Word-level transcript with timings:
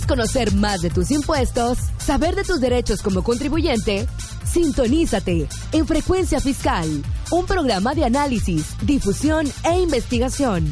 ¿Quieres 0.00 0.18
conocer 0.18 0.54
más 0.54 0.80
de 0.80 0.88
tus 0.88 1.10
impuestos? 1.10 1.76
¿Saber 1.98 2.34
de 2.34 2.42
tus 2.42 2.58
derechos 2.58 3.02
como 3.02 3.22
contribuyente? 3.22 4.06
Sintonízate 4.44 5.46
en 5.72 5.86
Frecuencia 5.86 6.40
Fiscal, 6.40 6.88
un 7.30 7.44
programa 7.44 7.94
de 7.94 8.06
análisis, 8.06 8.76
difusión 8.86 9.46
e 9.62 9.78
investigación. 9.78 10.64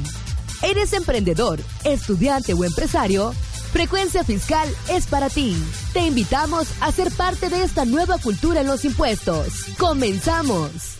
¿Eres 0.62 0.94
emprendedor, 0.94 1.60
estudiante 1.84 2.54
o 2.54 2.64
empresario? 2.64 3.32
Frecuencia 3.72 4.24
Fiscal 4.24 4.66
es 4.88 5.06
para 5.06 5.28
ti. 5.28 5.54
Te 5.92 6.06
invitamos 6.06 6.66
a 6.80 6.90
ser 6.90 7.10
parte 7.12 7.50
de 7.50 7.62
esta 7.64 7.84
nueva 7.84 8.16
cultura 8.18 8.62
en 8.62 8.66
los 8.66 8.86
impuestos. 8.86 9.74
¡Comenzamos! 9.78 10.96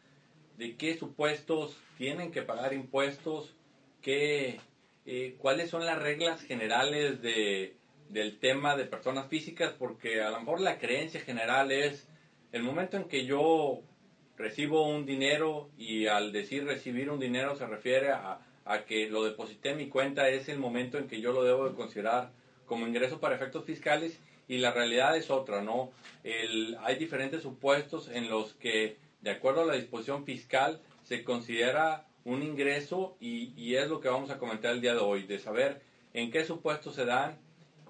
de 0.57 0.77
qué 0.77 0.95
supuestos 0.95 1.77
tienen 1.97 2.31
que 2.31 2.41
pagar 2.41 2.73
impuestos, 2.73 3.53
qué, 4.01 4.61
eh, 5.05 5.35
cuáles 5.39 5.69
son 5.69 5.85
las 5.85 6.01
reglas 6.01 6.41
generales 6.41 7.21
de, 7.21 7.75
del 8.07 8.39
tema 8.39 8.77
de 8.77 8.85
personas 8.85 9.27
físicas, 9.27 9.73
porque 9.77 10.21
a 10.21 10.29
lo 10.29 10.39
mejor 10.39 10.61
la 10.61 10.77
creencia 10.77 11.19
general 11.19 11.69
es 11.73 12.07
el 12.53 12.63
momento 12.63 12.95
en 12.95 13.09
que 13.09 13.25
yo 13.25 13.81
recibo 14.37 14.87
un 14.87 15.05
dinero 15.05 15.69
y 15.77 16.07
al 16.07 16.31
decir 16.31 16.63
recibir 16.63 17.09
un 17.09 17.19
dinero 17.19 17.57
se 17.57 17.67
refiere 17.67 18.11
a, 18.11 18.39
a 18.65 18.85
que 18.85 19.09
lo 19.09 19.23
deposité 19.23 19.71
en 19.71 19.77
mi 19.77 19.89
cuenta 19.89 20.29
es 20.29 20.49
el 20.49 20.59
momento 20.59 20.97
en 20.97 21.07
que 21.07 21.21
yo 21.21 21.31
lo 21.33 21.43
debo 21.43 21.67
de 21.67 21.75
considerar 21.75 22.31
como 22.65 22.87
ingreso 22.87 23.19
para 23.19 23.35
efectos 23.35 23.65
fiscales 23.65 24.19
y 24.47 24.57
la 24.57 24.71
realidad 24.71 25.15
es 25.17 25.29
otra, 25.29 25.61
¿no? 25.61 25.91
El, 26.23 26.77
hay 26.81 26.97
diferentes 26.97 27.41
supuestos 27.41 28.09
en 28.09 28.29
los 28.29 28.53
que, 28.53 28.97
de 29.21 29.31
acuerdo 29.31 29.61
a 29.61 29.65
la 29.65 29.75
disposición 29.75 30.25
fiscal, 30.25 30.81
se 31.03 31.23
considera 31.23 32.05
un 32.25 32.43
ingreso 32.43 33.17
y, 33.19 33.53
y 33.57 33.75
es 33.75 33.89
lo 33.89 33.99
que 33.99 34.09
vamos 34.09 34.29
a 34.29 34.37
comentar 34.37 34.71
el 34.71 34.81
día 34.81 34.93
de 34.93 34.99
hoy, 34.99 35.23
de 35.23 35.39
saber 35.39 35.81
en 36.13 36.31
qué 36.31 36.45
supuestos 36.45 36.95
se 36.95 37.05
dan 37.05 37.37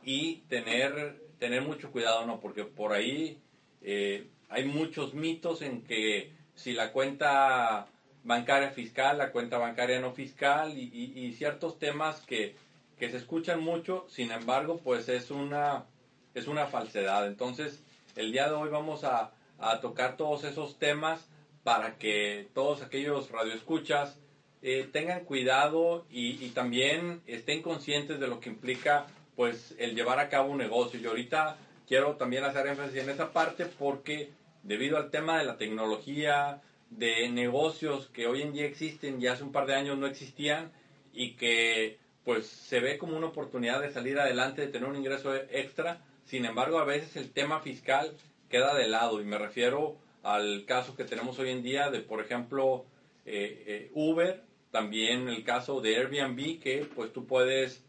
y 0.03 0.37
tener, 0.49 1.21
tener 1.39 1.61
mucho 1.61 1.91
cuidado, 1.91 2.25
¿no? 2.25 2.39
Porque 2.39 2.65
por 2.65 2.93
ahí 2.93 3.39
eh, 3.81 4.27
hay 4.49 4.65
muchos 4.65 5.13
mitos 5.13 5.61
en 5.61 5.83
que 5.83 6.31
si 6.55 6.73
la 6.73 6.91
cuenta 6.91 7.87
bancaria 8.23 8.69
fiscal, 8.71 9.17
la 9.17 9.31
cuenta 9.31 9.57
bancaria 9.57 9.99
no 9.99 10.13
fiscal 10.13 10.77
y, 10.77 11.33
ciertos 11.33 11.77
temas 11.79 12.21
que, 12.21 12.55
que, 12.97 13.09
se 13.09 13.17
escuchan 13.17 13.61
mucho, 13.61 14.05
sin 14.09 14.31
embargo, 14.31 14.79
pues 14.83 15.09
es 15.09 15.31
una, 15.31 15.85
es 16.33 16.47
una 16.47 16.67
falsedad. 16.67 17.27
Entonces, 17.27 17.83
el 18.15 18.31
día 18.31 18.47
de 18.47 18.55
hoy 18.55 18.69
vamos 18.69 19.03
a, 19.03 19.31
a 19.59 19.81
tocar 19.81 20.17
todos 20.17 20.43
esos 20.43 20.79
temas 20.79 21.27
para 21.63 21.97
que 21.97 22.47
todos 22.53 22.81
aquellos 22.81 23.31
radioescuchas 23.31 24.17
eh, 24.61 24.87
tengan 24.91 25.25
cuidado 25.25 26.05
y, 26.09 26.43
y, 26.43 26.49
también 26.49 27.21
estén 27.27 27.61
conscientes 27.61 28.19
de 28.19 28.27
lo 28.27 28.39
que 28.39 28.49
implica 28.49 29.07
pues 29.35 29.75
el 29.77 29.95
llevar 29.95 30.19
a 30.19 30.29
cabo 30.29 30.51
un 30.51 30.57
negocio. 30.57 30.99
Y 30.99 31.05
ahorita 31.05 31.57
quiero 31.87 32.15
también 32.15 32.45
hacer 32.45 32.67
énfasis 32.67 33.03
en 33.03 33.09
esa 33.09 33.33
parte 33.33 33.65
porque 33.65 34.31
debido 34.63 34.97
al 34.97 35.09
tema 35.09 35.37
de 35.37 35.45
la 35.45 35.57
tecnología, 35.57 36.61
de 36.97 37.29
negocios 37.29 38.07
que 38.09 38.27
hoy 38.27 38.41
en 38.41 38.53
día 38.53 38.65
existen 38.65 39.21
y 39.21 39.27
hace 39.27 39.43
un 39.43 39.51
par 39.51 39.65
de 39.65 39.75
años 39.75 39.97
no 39.97 40.07
existían 40.07 40.71
y 41.13 41.35
que 41.35 41.97
pues 42.23 42.47
se 42.47 42.79
ve 42.79 42.97
como 42.97 43.17
una 43.17 43.27
oportunidad 43.27 43.81
de 43.81 43.91
salir 43.91 44.19
adelante, 44.19 44.61
de 44.61 44.71
tener 44.71 44.87
un 44.87 44.95
ingreso 44.95 45.35
extra. 45.35 46.01
Sin 46.23 46.45
embargo, 46.45 46.79
a 46.79 46.85
veces 46.85 47.15
el 47.17 47.31
tema 47.31 47.59
fiscal 47.59 48.15
queda 48.49 48.75
de 48.75 48.87
lado 48.87 49.21
y 49.21 49.25
me 49.25 49.37
refiero 49.37 49.97
al 50.23 50.65
caso 50.65 50.95
que 50.95 51.03
tenemos 51.03 51.37
hoy 51.39 51.49
en 51.49 51.63
día 51.63 51.89
de, 51.89 51.99
por 51.99 52.21
ejemplo, 52.21 52.85
eh, 53.25 53.63
eh, 53.67 53.91
Uber, 53.93 54.41
también 54.71 55.27
el 55.27 55.43
caso 55.43 55.81
de 55.81 55.97
Airbnb, 55.97 56.61
que 56.61 56.87
pues 56.95 57.11
tú 57.11 57.25
puedes 57.25 57.83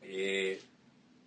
eh, 0.00 0.60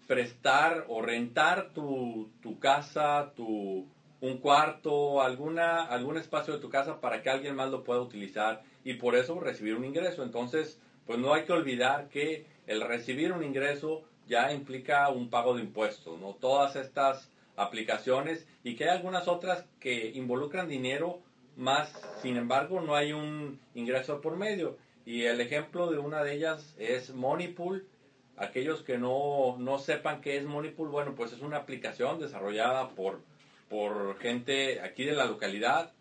prestar 0.08 0.86
o 0.90 1.02
rentar 1.02 1.74
tu, 1.74 2.32
tu 2.42 2.60
casa, 2.60 3.34
tu, 3.36 3.88
un 4.24 4.38
cuarto, 4.38 5.22
alguna, 5.22 5.84
algún 5.84 6.18
espacio 6.18 6.54
de 6.54 6.62
tu 6.62 6.70
casa 6.70 7.02
para 7.02 7.22
que 7.22 7.30
alguien 7.30 7.58
más 7.58 7.70
lo 7.72 7.84
pueda 7.84 8.00
utilizar 8.00 8.64
y 8.86 8.94
por 8.94 9.16
eso 9.18 9.38
recibir 9.38 9.76
un 9.76 9.84
ingreso. 9.84 10.24
Entonces, 10.24 10.80
pues 11.06 11.20
no 11.20 11.34
hay 11.34 11.44
que 11.44 11.52
olvidar 11.52 12.08
que 12.08 12.46
el 12.66 12.80
recibir 12.80 13.34
un 13.34 13.44
ingreso 13.44 14.04
ya 14.26 14.54
implica 14.54 15.10
un 15.10 15.30
pago 15.30 15.56
de 15.56 15.64
impuestos, 15.64 16.18
¿no? 16.22 16.36
Todas 16.36 16.78
estas 16.78 17.30
aplicaciones 17.58 18.48
y 18.64 18.78
que 18.78 18.86
hay 18.86 18.92
algunas 18.92 19.28
otras 19.28 19.66
que 19.82 20.12
involucran 20.16 20.70
dinero, 20.70 21.20
más 21.58 21.92
sin 22.22 22.38
embargo 22.38 22.80
no 22.80 22.96
hay 22.96 23.12
un 23.12 23.60
ingreso 23.76 24.22
por 24.22 24.38
medio. 24.38 24.78
Y 25.06 25.24
el 25.24 25.42
ejemplo 25.42 25.92
de 25.92 25.98
una 25.98 26.24
de 26.24 26.36
ellas 26.36 26.74
es 26.80 27.14
Moneypool. 27.14 27.86
Aquellos 28.38 28.84
que 28.84 28.98
no, 28.98 29.58
no 29.60 29.80
sepan 29.80 30.22
qué 30.22 30.38
es 30.38 30.46
Moneypool, 30.46 30.88
bueno, 30.88 31.14
pues 31.14 31.34
es 31.34 31.42
una 31.42 31.58
aplicación 31.58 32.22
desarrollada 32.22 32.88
por 32.92 33.20
por 33.70 34.18
gente 34.20 34.82
aquí 34.82 35.04
de 35.06 35.14
la 35.14 35.26
localidad. 35.26 35.92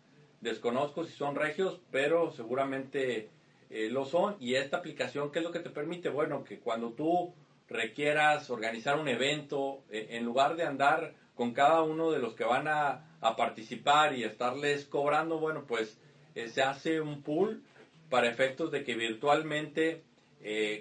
Desconozco 0.41 1.05
si 1.05 1.13
son 1.13 1.35
regios, 1.35 1.79
pero 1.89 2.31
seguramente 2.31 3.29
eh, 3.69 3.89
lo 3.89 4.05
son. 4.05 4.35
Y 4.39 4.55
esta 4.55 4.77
aplicación, 4.77 5.31
¿qué 5.31 5.39
es 5.39 5.45
lo 5.45 5.51
que 5.51 5.59
te 5.59 5.69
permite? 5.69 6.09
Bueno, 6.09 6.43
que 6.43 6.59
cuando 6.59 6.91
tú 6.91 7.33
requieras 7.67 8.49
organizar 8.49 8.99
un 8.99 9.07
evento, 9.07 9.83
eh, 9.89 10.09
en 10.11 10.25
lugar 10.25 10.55
de 10.55 10.63
andar 10.63 11.15
con 11.33 11.53
cada 11.53 11.81
uno 11.81 12.11
de 12.11 12.19
los 12.19 12.35
que 12.35 12.43
van 12.43 12.67
a, 12.67 13.09
participar 13.37 14.13
y 14.13 14.25
estarles 14.25 14.83
cobrando, 14.83 15.39
bueno, 15.39 15.63
pues 15.65 15.97
eh, 16.35 16.49
se 16.49 16.61
hace 16.61 16.99
un 16.99 17.23
pool 17.23 17.63
para 18.09 18.27
efectos 18.27 18.69
de 18.69 18.83
que 18.83 18.95
virtualmente 18.95 20.03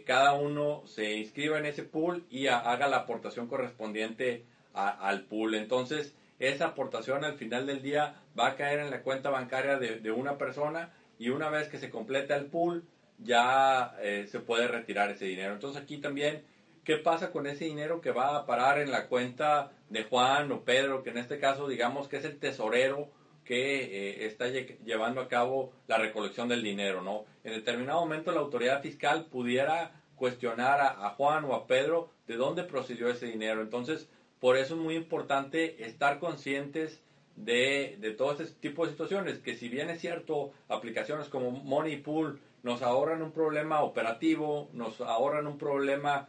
cada 0.04 0.32
uno 0.32 0.82
se 0.86 1.14
inscriba 1.14 1.56
en 1.56 1.66
ese 1.66 1.84
pool 1.84 2.26
y 2.30 2.48
haga 2.48 2.88
la 2.88 2.96
aportación 2.96 3.46
correspondiente 3.46 4.44
al 4.74 5.22
pool. 5.26 5.54
Entonces, 5.54 6.16
esa 6.48 6.66
aportación 6.66 7.24
al 7.24 7.34
final 7.34 7.66
del 7.66 7.82
día 7.82 8.16
va 8.38 8.48
a 8.48 8.56
caer 8.56 8.80
en 8.80 8.90
la 8.90 9.02
cuenta 9.02 9.30
bancaria 9.30 9.78
de, 9.78 10.10
una 10.10 10.38
persona 10.38 10.92
y 11.18 11.28
una 11.28 11.48
vez 11.50 11.68
que 11.68 11.78
se 11.78 11.90
completa 11.90 12.36
el 12.36 12.46
pool, 12.46 12.84
ya 13.18 13.96
eh, 14.00 14.26
se 14.28 14.40
puede 14.40 14.66
retirar 14.66 15.10
ese 15.10 15.26
dinero. 15.26 15.54
Entonces 15.54 15.80
aquí 15.80 15.98
también, 15.98 16.42
¿qué 16.84 16.96
pasa 16.96 17.30
con 17.30 17.46
ese 17.46 17.66
dinero 17.66 18.00
que 18.00 18.10
va 18.10 18.36
a 18.36 18.46
parar 18.46 18.78
en 18.80 18.90
la 18.90 19.06
cuenta 19.06 19.70
de 19.88 20.04
Juan 20.04 20.50
o 20.50 20.64
Pedro, 20.64 21.02
que 21.02 21.10
en 21.10 21.18
este 21.18 21.38
caso 21.38 21.68
digamos 21.68 22.08
que 22.08 22.16
es 22.16 22.24
el 22.24 22.38
tesorero 22.38 23.08
que 23.44 23.84
eh, 23.84 24.26
está 24.26 24.48
llevando 24.48 25.20
a 25.20 25.28
cabo 25.28 25.72
la 25.86 25.98
recolección 25.98 26.48
del 26.48 26.62
dinero, 26.62 27.02
¿no? 27.02 27.24
En 27.44 27.52
determinado 27.52 28.00
momento 28.00 28.32
la 28.32 28.40
autoridad 28.40 28.82
fiscal 28.82 29.26
pudiera 29.26 29.92
cuestionar 30.16 30.80
a, 30.80 31.10
Juan 31.16 31.44
o 31.44 31.54
a 31.54 31.66
Pedro 31.66 32.10
de 32.28 32.36
dónde 32.36 32.62
procedió 32.62 33.08
ese 33.08 33.26
dinero. 33.26 33.60
Entonces, 33.60 34.08
por 34.42 34.56
eso 34.56 34.74
es 34.74 34.80
muy 34.80 34.96
importante 34.96 35.84
estar 35.84 36.18
conscientes 36.18 37.00
de, 37.36 37.96
de 38.00 38.10
todo 38.10 38.32
este 38.32 38.46
tipo 38.46 38.84
de 38.84 38.90
situaciones, 38.90 39.38
que 39.38 39.54
si 39.54 39.68
bien 39.68 39.88
es 39.88 40.00
cierto, 40.00 40.50
aplicaciones 40.68 41.28
como 41.28 41.52
Money 41.52 41.98
Pool 41.98 42.40
nos 42.64 42.82
ahorran 42.82 43.22
un 43.22 43.30
problema 43.30 43.82
operativo, 43.82 44.68
nos 44.72 45.00
ahorran 45.00 45.46
un 45.46 45.58
problema 45.58 46.28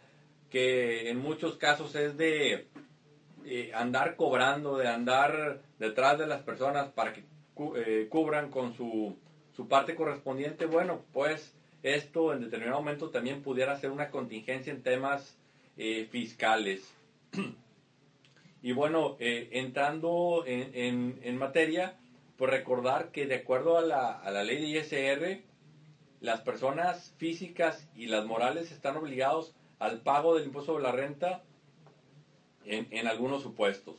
que 0.52 1.10
en 1.10 1.18
muchos 1.18 1.58
casos 1.58 1.96
es 1.96 2.16
de 2.16 2.68
eh, 3.46 3.72
andar 3.74 4.16
cobrando, 4.16 4.78
de 4.78 4.90
andar 4.90 5.62
detrás 5.80 6.20
de 6.20 6.28
las 6.28 6.44
personas 6.44 6.90
para 6.90 7.14
que 7.14 7.24
eh, 7.76 8.06
cubran 8.12 8.52
con 8.52 8.76
su, 8.76 9.18
su 9.56 9.68
parte 9.68 9.96
correspondiente, 9.96 10.68
bueno, 10.68 11.02
pues 11.14 11.52
esto 11.82 12.32
en 12.32 12.42
determinado 12.42 12.78
momento 12.78 13.10
también 13.10 13.42
pudiera 13.42 13.76
ser 13.80 13.90
una 13.90 14.12
contingencia 14.12 14.72
en 14.72 14.84
temas 14.84 15.36
eh, 15.78 16.08
fiscales. 16.12 16.94
y 18.64 18.72
bueno, 18.72 19.18
entrando 19.20 20.46
en, 20.48 21.20
en, 21.22 21.38
materia, 21.38 22.00
pues 22.38 22.50
recordar 22.50 23.12
que 23.12 23.28
de 23.28 23.36
acuerdo 23.36 23.78
a 23.78 23.82
la, 23.82 24.14
a 24.14 24.32
la 24.32 24.44
ley 24.44 24.62
de 24.62 24.80
ISR, 24.80 25.44
las 26.22 26.40
personas 26.42 27.14
físicas 27.18 27.90
y 27.94 28.06
las 28.06 28.26
morales 28.26 28.72
están 28.72 28.96
obligados 28.96 29.54
al 29.80 30.00
pago 30.00 30.36
del 30.36 30.46
impuesto 30.46 30.72
sobre 30.72 30.84
la 30.84 30.94
renta 30.94 31.44
en, 32.64 33.06
algunos 33.06 33.44
supuestos. 33.44 33.98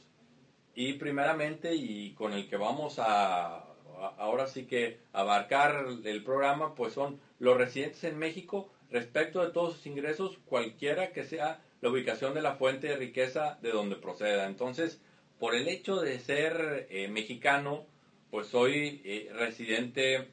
Y 0.75 0.95
primeramente, 0.95 1.75
y 1.75 2.15
con 2.15 2.33
el 2.33 2.49
que 2.49 2.57
vamos 2.57 2.99
a, 2.99 3.67
ahora 4.17 4.47
sí 4.47 4.65
que 4.65 4.99
abarcar 5.13 5.87
el 6.05 6.25
programa, 6.25 6.75
pues 6.75 6.95
son 6.95 7.21
los 7.39 7.59
residentes 7.59 8.03
en 8.05 8.19
México 8.19 8.73
respecto 8.91 9.45
de 9.45 9.53
todos 9.53 9.75
sus 9.75 9.87
ingresos, 9.87 10.39
cualquiera 10.47 11.13
que 11.13 11.25
sea 11.25 11.61
la 11.85 11.91
ubicación 11.91 12.33
de 12.33 12.41
la 12.41 12.55
fuente 12.55 12.87
de 12.87 12.97
riqueza 12.97 13.59
de 13.61 13.71
donde 13.71 13.97
proceda. 13.97 14.47
Entonces, 14.47 15.03
por 15.39 15.55
el 15.55 15.69
hecho 15.69 15.97
de 15.97 16.19
ser 16.19 16.87
eh, 16.89 17.09
mexicano, 17.09 17.85
pues 18.31 18.47
soy 18.47 19.03
eh, 19.05 19.29
residente 19.35 20.31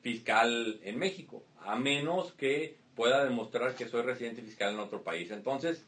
fiscal 0.00 0.80
en 0.82 0.98
México, 0.98 1.42
a 1.60 1.76
menos 1.76 2.32
que 2.32 2.78
pueda 2.94 3.24
demostrar 3.24 3.74
que 3.74 3.88
soy 3.88 4.04
residente 4.04 4.40
fiscal 4.40 4.72
en 4.72 4.80
otro 4.80 5.02
país. 5.02 5.30
Entonces, 5.30 5.86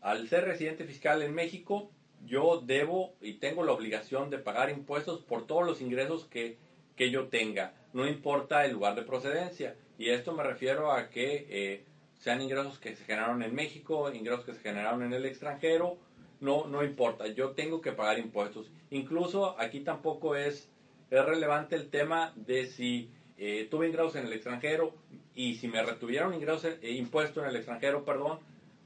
al 0.00 0.26
ser 0.26 0.46
residente 0.46 0.84
fiscal 0.84 1.20
en 1.20 1.34
México, 1.34 1.90
yo 2.24 2.62
debo 2.64 3.12
y 3.20 3.34
tengo 3.34 3.62
la 3.62 3.72
obligación 3.72 4.30
de 4.30 4.38
pagar 4.38 4.70
impuestos 4.70 5.20
por 5.20 5.46
todos 5.46 5.66
los 5.66 5.82
ingresos 5.82 6.24
que, 6.24 6.56
que 6.96 7.10
yo 7.10 7.28
tenga, 7.28 7.74
no 7.92 8.08
importa 8.08 8.64
el 8.64 8.72
lugar 8.72 8.94
de 8.94 9.02
procedencia. 9.02 9.76
Y 9.98 10.08
esto 10.08 10.32
me 10.32 10.44
refiero 10.44 10.92
a 10.92 11.10
que 11.10 11.46
eh, 11.50 11.84
sean 12.22 12.40
ingresos 12.40 12.78
que 12.78 12.96
se 12.96 13.04
generaron 13.04 13.42
en 13.42 13.54
México, 13.54 14.10
ingresos 14.10 14.44
que 14.44 14.54
se 14.54 14.60
generaron 14.60 15.02
en 15.02 15.12
el 15.12 15.26
extranjero, 15.26 15.98
no, 16.40 16.66
no 16.66 16.82
importa, 16.82 17.26
yo 17.26 17.50
tengo 17.50 17.80
que 17.80 17.92
pagar 17.92 18.18
impuestos. 18.18 18.70
Incluso 18.90 19.60
aquí 19.60 19.80
tampoco 19.80 20.34
es 20.34 20.72
es 21.12 21.22
relevante 21.26 21.76
el 21.76 21.90
tema 21.90 22.32
de 22.36 22.66
si 22.68 23.10
eh, 23.36 23.68
tuve 23.70 23.86
ingresos 23.86 24.16
en 24.16 24.24
el 24.24 24.32
extranjero 24.32 24.94
y 25.34 25.56
si 25.56 25.68
me 25.68 25.82
retuvieron 25.82 26.32
ingresos 26.32 26.78
e 26.80 26.92
impuestos 26.92 27.42
en 27.44 27.50
el 27.50 27.56
extranjero, 27.56 28.02
perdón, 28.06 28.38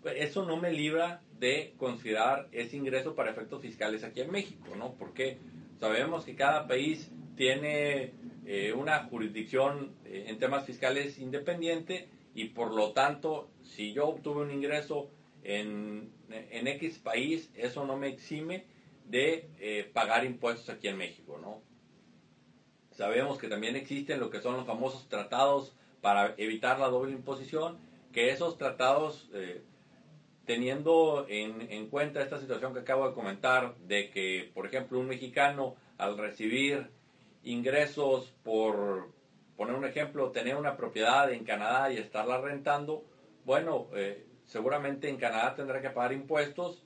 pues 0.03 0.17
eso 0.19 0.45
no 0.45 0.57
me 0.57 0.73
libra 0.73 1.21
de 1.39 1.75
considerar 1.79 2.49
ese 2.51 2.77
ingreso 2.77 3.15
para 3.15 3.31
efectos 3.31 3.63
fiscales 3.63 4.03
aquí 4.03 4.23
en 4.23 4.33
México, 4.33 4.75
¿no? 4.77 4.95
Porque 4.95 5.39
sabemos 5.79 6.25
que 6.25 6.35
cada 6.35 6.67
país 6.67 7.13
tiene 7.37 8.11
eh, 8.45 8.73
una 8.73 9.05
jurisdicción 9.05 9.93
eh, 10.05 10.25
en 10.27 10.41
temas 10.41 10.67
fiscales 10.67 11.21
independiente 11.21 12.09
y 12.37 12.51
por 12.51 12.73
lo 12.73 12.93
tanto, 12.93 13.51
si 13.63 13.93
yo 13.93 14.07
obtuve 14.07 14.43
un 14.43 14.53
ingreso 14.53 15.11
en, 15.43 16.13
en 16.31 16.69
X 16.69 16.99
país, 16.99 17.51
eso 17.55 17.85
no 17.85 17.97
me 17.97 18.07
exime 18.09 18.67
de 19.07 19.91
pagar 19.93 20.25
impuestos 20.25 20.69
aquí 20.69 20.87
en 20.89 20.99
México, 20.99 21.39
¿no? 21.41 21.63
Sabemos 22.97 23.39
que 23.39 23.49
también 23.49 23.77
existen 23.77 24.21
lo 24.21 24.31
que 24.31 24.41
son 24.41 24.57
los 24.57 24.67
famosos 24.67 25.09
tratados 25.09 25.75
para 26.01 26.35
evitar 26.39 26.79
la 26.79 26.89
doble 26.89 27.13
imposición, 27.13 27.79
que 28.13 28.31
esos 28.31 28.57
tratados, 28.57 29.29
eh, 29.35 29.63
teniendo 30.47 31.27
en, 31.29 31.89
cuenta 31.89 32.23
esta 32.23 32.41
situación 32.41 32.73
que 32.73 32.81
acabo 32.81 33.07
de 33.07 33.15
comentar, 33.15 33.77
de 33.79 34.09
que, 34.11 34.51
por 34.55 34.67
ejemplo, 34.67 34.99
un 34.99 35.09
mexicano 35.09 35.75
al 35.99 36.17
recibir 36.17 36.91
ingresos 37.43 38.33
por, 38.43 39.13
poner 39.57 39.75
un 39.75 39.85
ejemplo, 39.85 40.31
tener 40.31 40.57
una 40.57 40.77
propiedad 40.77 41.33
en 41.33 41.45
Canadá 41.45 41.93
y 41.93 41.99
estarla 41.99 42.41
rentando, 42.41 43.05
bueno, 43.45 43.89
eh, 43.95 44.27
seguramente 44.45 45.09
en 45.09 45.17
Canadá 45.17 45.55
tendrá 45.55 45.81
que 45.81 45.91
pagar 45.91 46.13
impuestos 46.13 46.83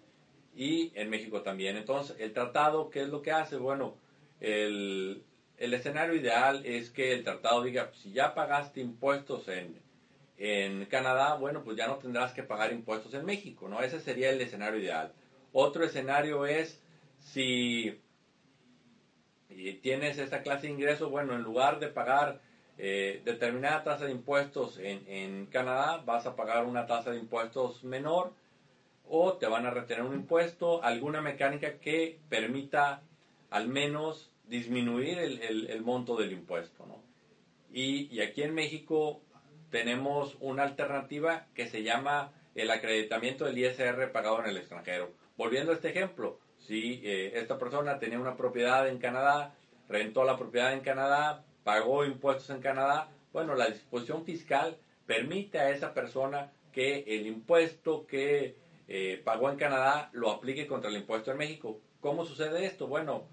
y 0.54 0.92
en 0.94 1.10
México 1.10 1.42
también. 1.42 1.76
Entonces, 1.76 2.16
el 2.18 2.32
tratado, 2.32 2.90
¿qué 2.90 3.02
es 3.02 3.08
lo 3.08 3.22
que 3.22 3.32
hace? 3.32 3.56
Bueno, 3.56 3.96
el, 4.40 5.22
el 5.58 5.74
escenario 5.74 6.14
ideal 6.14 6.64
es 6.64 6.90
que 6.90 7.12
el 7.12 7.24
tratado 7.24 7.62
diga, 7.62 7.90
si 7.94 8.12
ya 8.12 8.34
pagaste 8.34 8.80
impuestos 8.80 9.48
en, 9.48 9.80
en 10.38 10.86
Canadá, 10.86 11.34
bueno, 11.34 11.62
pues 11.62 11.76
ya 11.76 11.86
no 11.86 11.96
tendrás 11.96 12.32
que 12.32 12.42
pagar 12.42 12.72
impuestos 12.72 13.12
en 13.14 13.24
México, 13.24 13.68
¿no? 13.68 13.82
Ese 13.82 14.00
sería 14.00 14.30
el 14.30 14.40
escenario 14.40 14.80
ideal. 14.80 15.12
Otro 15.52 15.84
escenario 15.84 16.46
es 16.46 16.80
si 17.18 18.00
tienes 19.82 20.18
esta 20.18 20.42
clase 20.42 20.66
de 20.66 20.72
ingresos, 20.72 21.10
bueno, 21.10 21.34
en 21.34 21.42
lugar 21.42 21.80
de 21.80 21.88
pagar 21.88 22.40
eh, 22.82 23.20
determinada 23.26 23.84
tasa 23.84 24.06
de 24.06 24.12
impuestos 24.12 24.78
en, 24.78 25.06
en, 25.06 25.46
Canadá, 25.46 26.02
vas 26.06 26.24
a 26.24 26.34
pagar 26.34 26.64
una 26.64 26.86
tasa 26.86 27.10
de 27.10 27.18
impuestos 27.18 27.84
menor 27.84 28.32
o 29.06 29.34
te 29.34 29.46
van 29.46 29.66
a 29.66 29.70
retener 29.70 30.02
un 30.02 30.14
impuesto, 30.14 30.82
alguna 30.82 31.20
mecánica 31.20 31.78
que 31.78 32.18
permita 32.30 33.02
al 33.50 33.68
menos 33.68 34.30
disminuir 34.46 35.18
el, 35.18 35.82
monto 35.82 36.16
del 36.16 36.32
impuesto. 36.32 36.86
¿no? 36.86 37.02
Y, 37.70 38.18
aquí 38.20 38.42
en 38.42 38.54
México 38.54 39.20
tenemos 39.70 40.38
una 40.40 40.62
alternativa 40.62 41.48
que 41.54 41.68
se 41.68 41.82
llama 41.82 42.32
el 42.54 42.70
acreditamiento 42.70 43.44
del 43.44 43.58
ISR 43.58 44.10
pagado 44.10 44.40
en 44.40 44.46
el 44.46 44.56
extranjero. 44.56 45.10
Volviendo 45.36 45.72
a 45.72 45.74
este 45.74 45.90
ejemplo, 45.90 46.38
si 46.58 47.02
eh, 47.04 47.32
esta 47.34 47.58
persona 47.58 47.98
tenía 47.98 48.18
una 48.18 48.36
propiedad 48.36 48.88
en 48.88 48.98
Canadá, 48.98 49.54
rentó 49.88 50.24
la 50.24 50.38
propiedad 50.38 50.72
en 50.72 50.80
Canadá, 50.80 51.44
pagó 51.64 52.04
impuestos 52.04 52.50
en 52.50 52.60
Canadá, 52.60 53.08
bueno, 53.32 53.54
la 53.54 53.66
disposición 53.66 54.24
fiscal 54.24 54.76
permite 55.06 55.58
a 55.58 55.70
esa 55.70 55.94
persona 55.94 56.52
que 56.72 57.04
el 57.06 57.26
impuesto 57.26 58.06
que 58.06 58.56
eh, 58.88 59.20
pagó 59.24 59.50
en 59.50 59.56
Canadá 59.56 60.10
lo 60.12 60.30
aplique 60.30 60.66
contra 60.66 60.90
el 60.90 60.96
impuesto 60.96 61.30
en 61.30 61.38
México. 61.38 61.80
¿Cómo 62.00 62.24
sucede 62.24 62.66
esto? 62.66 62.86
Bueno, 62.86 63.24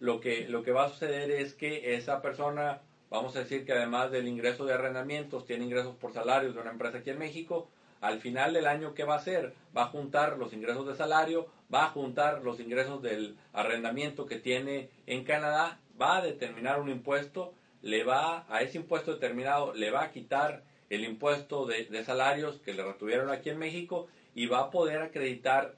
lo 0.00 0.20
que, 0.20 0.48
lo 0.48 0.62
que 0.62 0.72
va 0.72 0.84
a 0.84 0.88
suceder 0.88 1.30
es 1.30 1.54
que 1.54 1.94
esa 1.94 2.20
persona, 2.20 2.82
vamos 3.10 3.36
a 3.36 3.40
decir 3.40 3.64
que 3.64 3.72
además 3.72 4.10
del 4.10 4.28
ingreso 4.28 4.64
de 4.64 4.74
arrendamientos, 4.74 5.46
tiene 5.46 5.64
ingresos 5.64 5.94
por 5.96 6.12
salarios 6.12 6.54
de 6.54 6.60
una 6.60 6.72
empresa 6.72 6.98
aquí 6.98 7.10
en 7.10 7.18
México, 7.18 7.68
al 8.00 8.20
final 8.20 8.52
del 8.52 8.66
año, 8.66 8.92
¿qué 8.92 9.04
va 9.04 9.14
a 9.14 9.18
hacer? 9.18 9.54
Va 9.74 9.84
a 9.84 9.88
juntar 9.88 10.36
los 10.36 10.52
ingresos 10.52 10.86
de 10.86 10.94
salario, 10.94 11.46
va 11.72 11.86
a 11.86 11.90
juntar 11.90 12.42
los 12.42 12.60
ingresos 12.60 13.00
del 13.00 13.36
arrendamiento 13.52 14.26
que 14.26 14.38
tiene 14.38 14.90
en 15.06 15.24
Canadá, 15.24 15.80
va 16.00 16.18
a 16.18 16.22
determinar 16.22 16.80
un 16.80 16.90
impuesto, 16.90 17.54
le 17.84 18.02
va 18.02 18.46
a 18.48 18.62
ese 18.62 18.78
impuesto 18.78 19.12
determinado, 19.12 19.74
le 19.74 19.90
va 19.90 20.04
a 20.04 20.10
quitar 20.10 20.64
el 20.88 21.04
impuesto 21.04 21.66
de, 21.66 22.02
salarios 22.02 22.58
que 22.60 22.72
le 22.72 22.82
retuvieron 22.82 23.28
aquí 23.28 23.50
en 23.50 23.58
México 23.58 24.08
y 24.34 24.46
va 24.46 24.60
a 24.60 24.70
poder 24.70 25.02
acreditar 25.02 25.76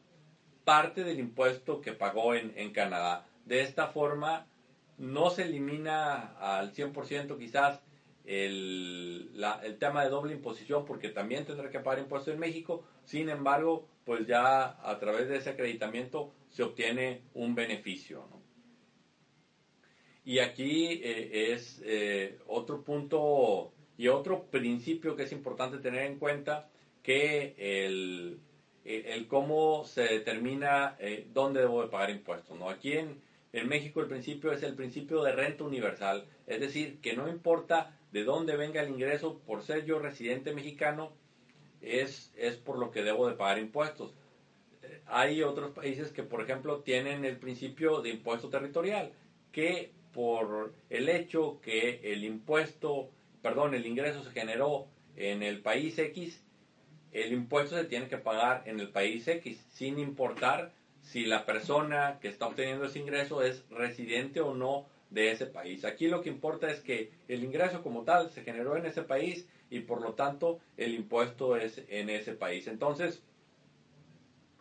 parte 0.65 1.03
del 1.03 1.19
impuesto 1.19 1.81
que 1.81 1.93
pagó 1.93 2.35
en, 2.35 2.71
Canadá. 2.71 3.27
De 3.45 3.61
esta 3.61 3.89
forma, 3.89 4.47
no 4.99 5.31
se 5.31 5.43
elimina 5.43 6.37
al 6.39 6.73
100% 6.73 7.39
quizás 7.39 7.81
el, 8.25 9.33
el, 9.65 9.79
tema 9.79 10.05
de 10.05 10.11
doble 10.11 10.33
imposición 10.33 10.85
porque 10.85 11.09
también 11.09 11.45
tendrá 11.45 11.71
que 11.71 11.81
pagar 11.81 11.99
impuestos 11.99 12.33
en 12.33 12.39
México. 12.39 12.85
Sin 13.05 13.29
embargo, 13.31 13.89
pues 14.05 14.29
ya 14.29 14.79
a 14.81 14.99
través 15.01 15.29
de 15.29 15.39
ese 15.39 15.51
acreditamiento 15.51 16.33
se 16.51 16.63
obtiene 16.63 17.23
un 17.35 17.57
beneficio. 17.57 18.36
Y 20.27 20.41
aquí 20.41 21.01
eh, 21.05 21.53
es 21.53 21.81
eh, 21.85 22.37
otro 22.49 22.83
punto 22.83 23.73
y 23.97 24.09
otro 24.09 24.43
principio 24.47 25.15
que 25.15 25.23
es 25.23 25.31
importante 25.31 25.79
tener 25.79 26.03
en 26.03 26.19
cuenta 26.19 26.69
que 27.05 27.55
el, 27.57 28.41
el 28.85 29.29
cómo 29.29 29.85
se 29.85 30.03
determina 30.03 30.97
eh, 30.99 31.29
dónde 31.33 31.61
debo 31.61 31.81
de 31.81 31.89
pagar 31.89 32.11
impuestos. 32.11 32.59
¿no? 32.59 32.69
Aquí 32.69 32.95
en, 32.95 33.23
en 33.53 33.69
México 33.69 34.01
el 34.01 34.09
principio 34.09 34.51
es 34.51 34.65
el 34.65 34.75
principio 34.75 35.23
de 35.23 35.31
renta 35.31 35.63
universal, 35.63 36.27
es 36.49 36.59
decir, 36.59 37.01
que 37.01 37.15
no 37.15 37.29
importa 37.29 37.97
de 38.11 38.25
dónde 38.25 38.57
venga 38.57 38.83
el 38.83 38.91
ingreso, 38.91 39.39
por 39.47 39.63
ser 39.63 39.85
yo 39.85 40.01
residente 40.01 40.53
mexicano, 40.53 41.13
es, 41.81 42.35
es 42.37 42.57
por 42.57 42.79
lo 42.79 42.91
que 42.91 43.05
debo 43.05 43.29
de 43.29 43.37
pagar 43.37 43.61
impuestos. 43.61 44.13
Hay 45.07 45.45
otros 45.45 45.71
países 45.71 46.11
que, 46.11 46.25
por 46.25 46.43
ejemplo, 46.43 46.81
tienen 46.81 47.25
el 47.25 47.37
principio 47.37 48.01
de 48.03 48.11
impuesto 48.11 48.49
territorial, 48.49 49.13
que 49.53 49.93
por 50.17 50.73
el 50.89 51.11
hecho 51.11 51.61
que 51.61 52.01
el 52.03 52.25
impuesto, 52.25 53.11
perdón, 53.43 53.75
el 53.75 53.85
ingreso 53.85 54.25
se 54.25 54.31
generó 54.31 54.87
en 55.15 55.43
el 55.43 55.61
país 55.61 55.99
X, 55.99 56.43
el 57.13 57.35
impuesto 57.35 57.77
se 57.77 57.85
tiene 57.85 58.09
que 58.09 58.17
pagar 58.17 58.63
en 58.65 58.81
el 58.81 58.89
país 58.89 59.29
X, 59.29 59.63
sin 59.69 59.99
importar 59.99 60.73
si 61.03 61.27
la 61.27 61.45
persona 61.45 62.19
que 62.19 62.29
está 62.29 62.47
obteniendo 62.47 62.87
ese 62.87 62.99
ingreso 62.99 63.43
es 63.43 63.69
residente 63.69 64.41
o 64.41 64.55
no 64.55 64.87
de 65.11 65.33
ese 65.33 65.45
país. 65.45 65.85
Aquí 65.85 66.09
lo 66.09 66.23
que 66.23 66.31
importa 66.31 66.71
es 66.71 66.81
que 66.81 67.11
el 67.29 67.45
ingreso 67.45 67.83
como 67.83 68.03
tal 68.03 68.31
se 68.31 68.43
generó 68.43 68.75
en 68.79 68.87
ese 68.87 69.03
país 69.03 69.47
y 69.69 69.81
por 69.81 70.01
lo 70.01 70.15
tanto 70.15 70.61
el 70.79 70.95
impuesto 70.95 71.59
es 71.59 71.83
en 71.91 72.09
ese 72.09 72.33
país. 72.33 72.69
Entonces, 72.69 73.23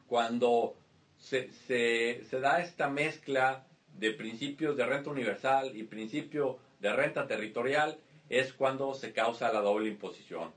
cuando 0.07 0.75
se, 1.17 1.49
se, 1.49 2.39
da 2.41 2.61
esta 2.61 2.89
mezcla 2.89 3.65
de 3.97 4.11
principios 4.11 4.75
de 4.75 4.85
renta 4.85 5.09
universal 5.09 5.75
y 5.75 5.83
principio 5.83 6.59
de 6.79 6.93
renta 6.93 7.27
territorial, 7.27 7.97
es 8.29 8.53
cuando 8.53 8.93
se 8.93 9.13
causa 9.13 9.53
la 9.53 9.61
doble 9.61 9.89
imposición, 9.89 10.51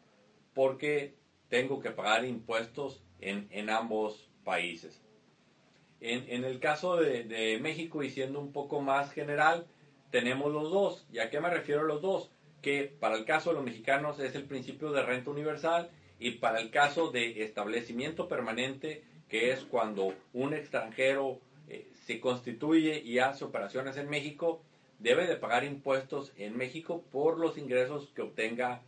porque 0.54 1.14
tengo 1.48 1.80
que 1.80 1.90
pagar 1.90 2.24
impuestos 2.24 3.02
en, 3.20 3.48
en 3.50 3.70
ambos 3.70 4.28
países. 4.44 5.02
En, 6.00 6.24
en 6.28 6.44
el 6.44 6.60
caso 6.60 6.96
de, 6.96 7.24
de, 7.24 7.58
México, 7.58 8.02
y 8.02 8.10
siendo 8.10 8.40
un 8.40 8.52
poco 8.52 8.80
más 8.80 9.12
general, 9.12 9.66
tenemos 10.10 10.52
los 10.52 10.70
dos. 10.70 11.06
¿Y 11.12 11.18
a 11.18 11.30
qué 11.30 11.40
me 11.40 11.50
refiero 11.50 11.84
los 11.84 12.00
dos? 12.00 12.30
Que 12.62 12.84
para 12.84 13.16
el 13.16 13.24
caso 13.24 13.50
de 13.50 13.56
los 13.56 13.64
mexicanos 13.64 14.20
es 14.20 14.34
el 14.34 14.44
principio 14.44 14.92
de 14.92 15.02
renta 15.02 15.30
universal 15.30 15.90
y 16.18 16.32
para 16.32 16.60
el 16.60 16.70
caso 16.70 17.10
de 17.10 17.42
establecimiento 17.42 18.28
permanente, 18.28 19.04
que 19.28 19.52
es 19.52 19.64
cuando 19.64 20.14
un 20.32 20.54
extranjero 20.54 21.40
se 22.08 22.20
constituye 22.20 23.02
y 23.04 23.18
hace 23.18 23.44
operaciones 23.44 23.98
en 23.98 24.08
México, 24.08 24.62
debe 24.98 25.26
de 25.26 25.36
pagar 25.36 25.62
impuestos 25.64 26.32
en 26.38 26.56
México 26.56 27.04
por 27.12 27.38
los 27.38 27.58
ingresos 27.58 28.08
que 28.16 28.22
obtenga 28.22 28.80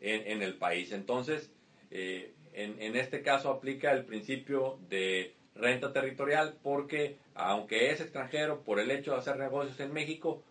en, 0.00 0.26
en 0.26 0.42
el 0.42 0.54
país. 0.54 0.90
Entonces, 0.92 1.52
eh, 1.90 2.32
en, 2.54 2.80
en 2.80 2.96
este 2.96 3.20
caso 3.20 3.50
aplica 3.50 3.92
el 3.92 4.06
principio 4.06 4.78
de 4.88 5.34
renta 5.54 5.92
territorial 5.92 6.56
porque 6.62 7.18
aunque 7.34 7.90
es 7.90 8.00
extranjero 8.00 8.62
por 8.62 8.80
el 8.80 8.90
hecho 8.90 9.10
de 9.10 9.18
hacer 9.18 9.36
negocios 9.36 9.78
en 9.80 9.92
México, 9.92 10.42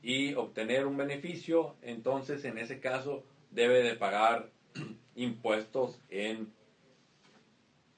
y 0.00 0.34
obtener 0.34 0.86
un 0.86 0.96
beneficio, 0.98 1.74
entonces 1.82 2.44
en 2.44 2.58
ese 2.58 2.78
caso 2.78 3.24
debe 3.50 3.82
de 3.82 3.94
pagar 3.94 4.50
impuestos 5.16 5.98
en, 6.08 6.52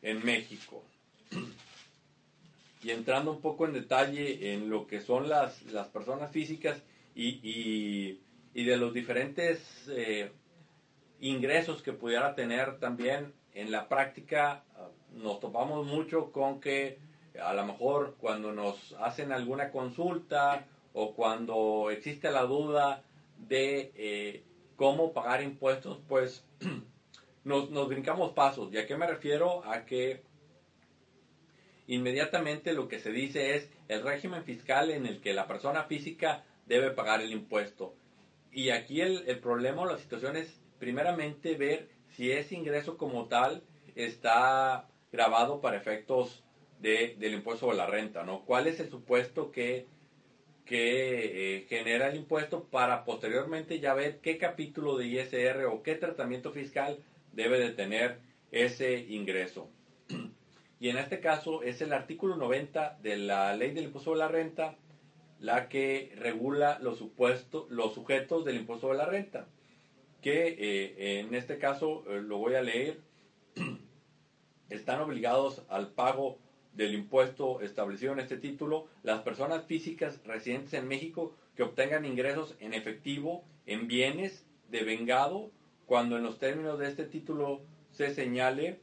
en 0.01 0.25
México. 0.25 0.83
Y 2.83 2.91
entrando 2.91 3.31
un 3.33 3.41
poco 3.41 3.67
en 3.67 3.73
detalle 3.73 4.53
en 4.53 4.69
lo 4.69 4.87
que 4.87 5.01
son 5.01 5.29
las, 5.29 5.63
las 5.73 5.89
personas 5.89 6.31
físicas 6.31 6.83
y, 7.15 7.41
y, 8.55 8.65
de 8.65 8.77
los 8.77 8.93
diferentes 8.93 9.61
eh, 9.89 10.31
ingresos 11.21 11.83
que 11.83 11.93
pudiera 11.93 12.35
tener 12.35 12.79
también 12.79 13.33
en 13.55 13.71
la 13.71 13.89
práctica, 13.89 14.65
nos 15.15 15.41
topamos 15.41 15.87
mucho 15.87 16.31
con 16.31 16.61
que 16.61 16.99
a 17.43 17.55
lo 17.55 17.65
mejor 17.65 18.17
cuando 18.19 18.53
nos 18.53 18.95
hacen 19.01 19.33
alguna 19.33 19.71
consulta 19.71 20.67
o 20.93 21.15
cuando 21.15 21.91
existe 21.91 22.31
la 22.31 22.43
duda 22.43 23.03
de 23.39 23.93
eh, 23.95 24.43
cómo 24.77 25.13
pagar 25.13 25.43
impuestos, 25.43 25.99
pues 26.09 26.45
nos, 27.45 27.71
nos 27.71 27.89
brincamos 27.89 28.33
pasos. 28.33 28.73
¿Y 28.73 28.79
a 28.79 28.87
qué 28.87 28.97
me 28.97 29.07
refiero? 29.07 29.65
A 29.65 29.85
que 29.85 30.23
inmediatamente 31.87 32.73
lo 32.73 32.89
que 32.89 32.99
se 32.99 33.11
dice 33.11 33.57
es 33.57 33.71
el 33.89 34.03
régimen 34.03 34.45
fiscal 34.45 34.91
en 34.91 35.07
el 35.07 35.21
que 35.21 35.35
la 35.35 35.47
persona 35.47 35.85
física 35.85 36.45
debe 36.67 36.91
pagar 36.91 37.21
el 37.21 37.33
impuesto. 37.33 37.95
Y 38.53 38.71
aquí 38.71 39.01
el, 39.01 39.25
el 39.29 39.39
problema 39.39 39.83
o 39.83 39.87
la 39.87 39.99
situación 39.99 40.37
es 40.37 40.61
primeramente 40.79 41.55
ver 41.55 41.89
si 42.11 42.33
ese 42.33 42.55
ingreso 42.55 42.97
como 42.97 43.27
tal 43.27 43.63
está 43.95 44.89
grabado 45.13 45.61
para 45.61 45.77
efectos 45.77 46.43
de, 46.81 47.17
del 47.19 47.35
impuesto 47.35 47.71
de 47.71 47.77
la 47.77 47.87
renta, 47.87 48.25
¿no? 48.25 48.45
¿Cuál 48.45 48.67
es 48.67 48.81
el 48.81 48.91
supuesto 48.91 49.51
que 49.51 49.87
que 50.67 51.59
eh, 51.59 51.67
genera 51.69 52.09
el 52.09 52.17
impuesto 52.17 52.65
para 52.65 53.05
posteriormente 53.05 53.79
ya 53.79 53.95
ver 53.95 54.19
qué 54.19 54.37
capítulo 54.37 54.97
de 54.97 55.07
ISR 55.07 55.65
o 55.67 55.83
qué 55.83 55.95
tratamiento 55.95 56.53
fiscal 56.53 56.99
debe 57.33 57.59
de 57.61 57.71
tener 57.71 58.19
ese 58.51 58.99
ingreso. 58.99 59.71
Y 60.79 60.91
en 60.91 60.99
este 60.99 61.21
caso 61.21 61.63
es 61.63 61.81
el 61.81 61.93
artículo 61.93 62.37
90 62.37 62.99
de 63.03 63.17
la 63.17 63.55
ley 63.55 63.73
del 63.73 63.85
impuesto 63.85 64.13
de 64.13 64.19
la 64.19 64.29
renta 64.29 64.77
la 65.41 65.69
que 65.69 66.13
regula 66.17 66.79
los, 66.81 66.99
supuestos, 66.99 67.71
los 67.71 67.95
sujetos 67.95 68.45
del 68.45 68.57
impuesto 68.57 68.89
de 68.89 68.97
la 68.97 69.07
renta, 69.07 69.47
que 70.23 70.57
eh, 70.59 71.21
en 71.21 71.35
este 71.35 71.59
caso 71.59 72.05
eh, 72.09 72.23
lo 72.23 72.39
voy 72.39 72.55
a 72.55 72.63
leer, 72.63 73.01
están 74.71 75.01
obligados 75.01 75.63
al 75.69 75.89
pago 75.93 76.39
del 76.73 76.95
impuesto 76.95 77.61
establecido 77.61 78.13
en 78.13 78.21
este 78.21 78.37
título 78.37 78.87
las 79.03 79.23
personas 79.23 79.65
físicas 79.65 80.21
residentes 80.25 80.75
en 80.75 80.89
México 80.89 81.35
que 81.55 81.63
obtengan 81.63 82.05
ingresos 82.05 82.55
en 82.61 82.75
efectivo, 82.75 83.45
en 83.67 83.89
bienes, 83.89 84.45
de 84.71 84.83
vengado, 84.83 85.51
cuando 85.87 86.17
en 86.17 86.25
los 86.25 86.39
términos 86.39 86.79
de 86.79 86.89
este 86.89 87.05
título 87.05 87.63
se 87.93 88.15
señale 88.15 88.81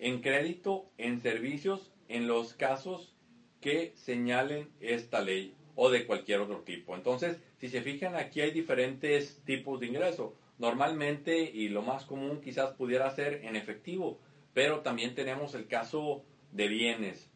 en 0.00 0.22
crédito, 0.22 0.90
en 0.98 1.20
servicios, 1.20 1.92
en 2.08 2.26
los 2.26 2.54
casos 2.54 3.14
que 3.60 3.92
señalen 3.94 4.68
esta 4.80 5.20
ley 5.20 5.54
o 5.76 5.90
de 5.90 6.06
cualquier 6.06 6.40
otro 6.40 6.60
tipo. 6.62 6.96
Entonces, 6.96 7.38
si 7.58 7.68
se 7.68 7.82
fijan, 7.82 8.16
aquí 8.16 8.40
hay 8.40 8.50
diferentes 8.50 9.42
tipos 9.44 9.78
de 9.78 9.86
ingreso. 9.86 10.34
Normalmente, 10.58 11.38
y 11.38 11.68
lo 11.68 11.82
más 11.82 12.04
común 12.04 12.40
quizás 12.40 12.72
pudiera 12.72 13.10
ser 13.10 13.44
en 13.44 13.56
efectivo, 13.56 14.18
pero 14.54 14.80
también 14.80 15.14
tenemos 15.14 15.54
el 15.54 15.66
caso 15.66 16.24
de 16.52 16.68
bienes. 16.68 17.30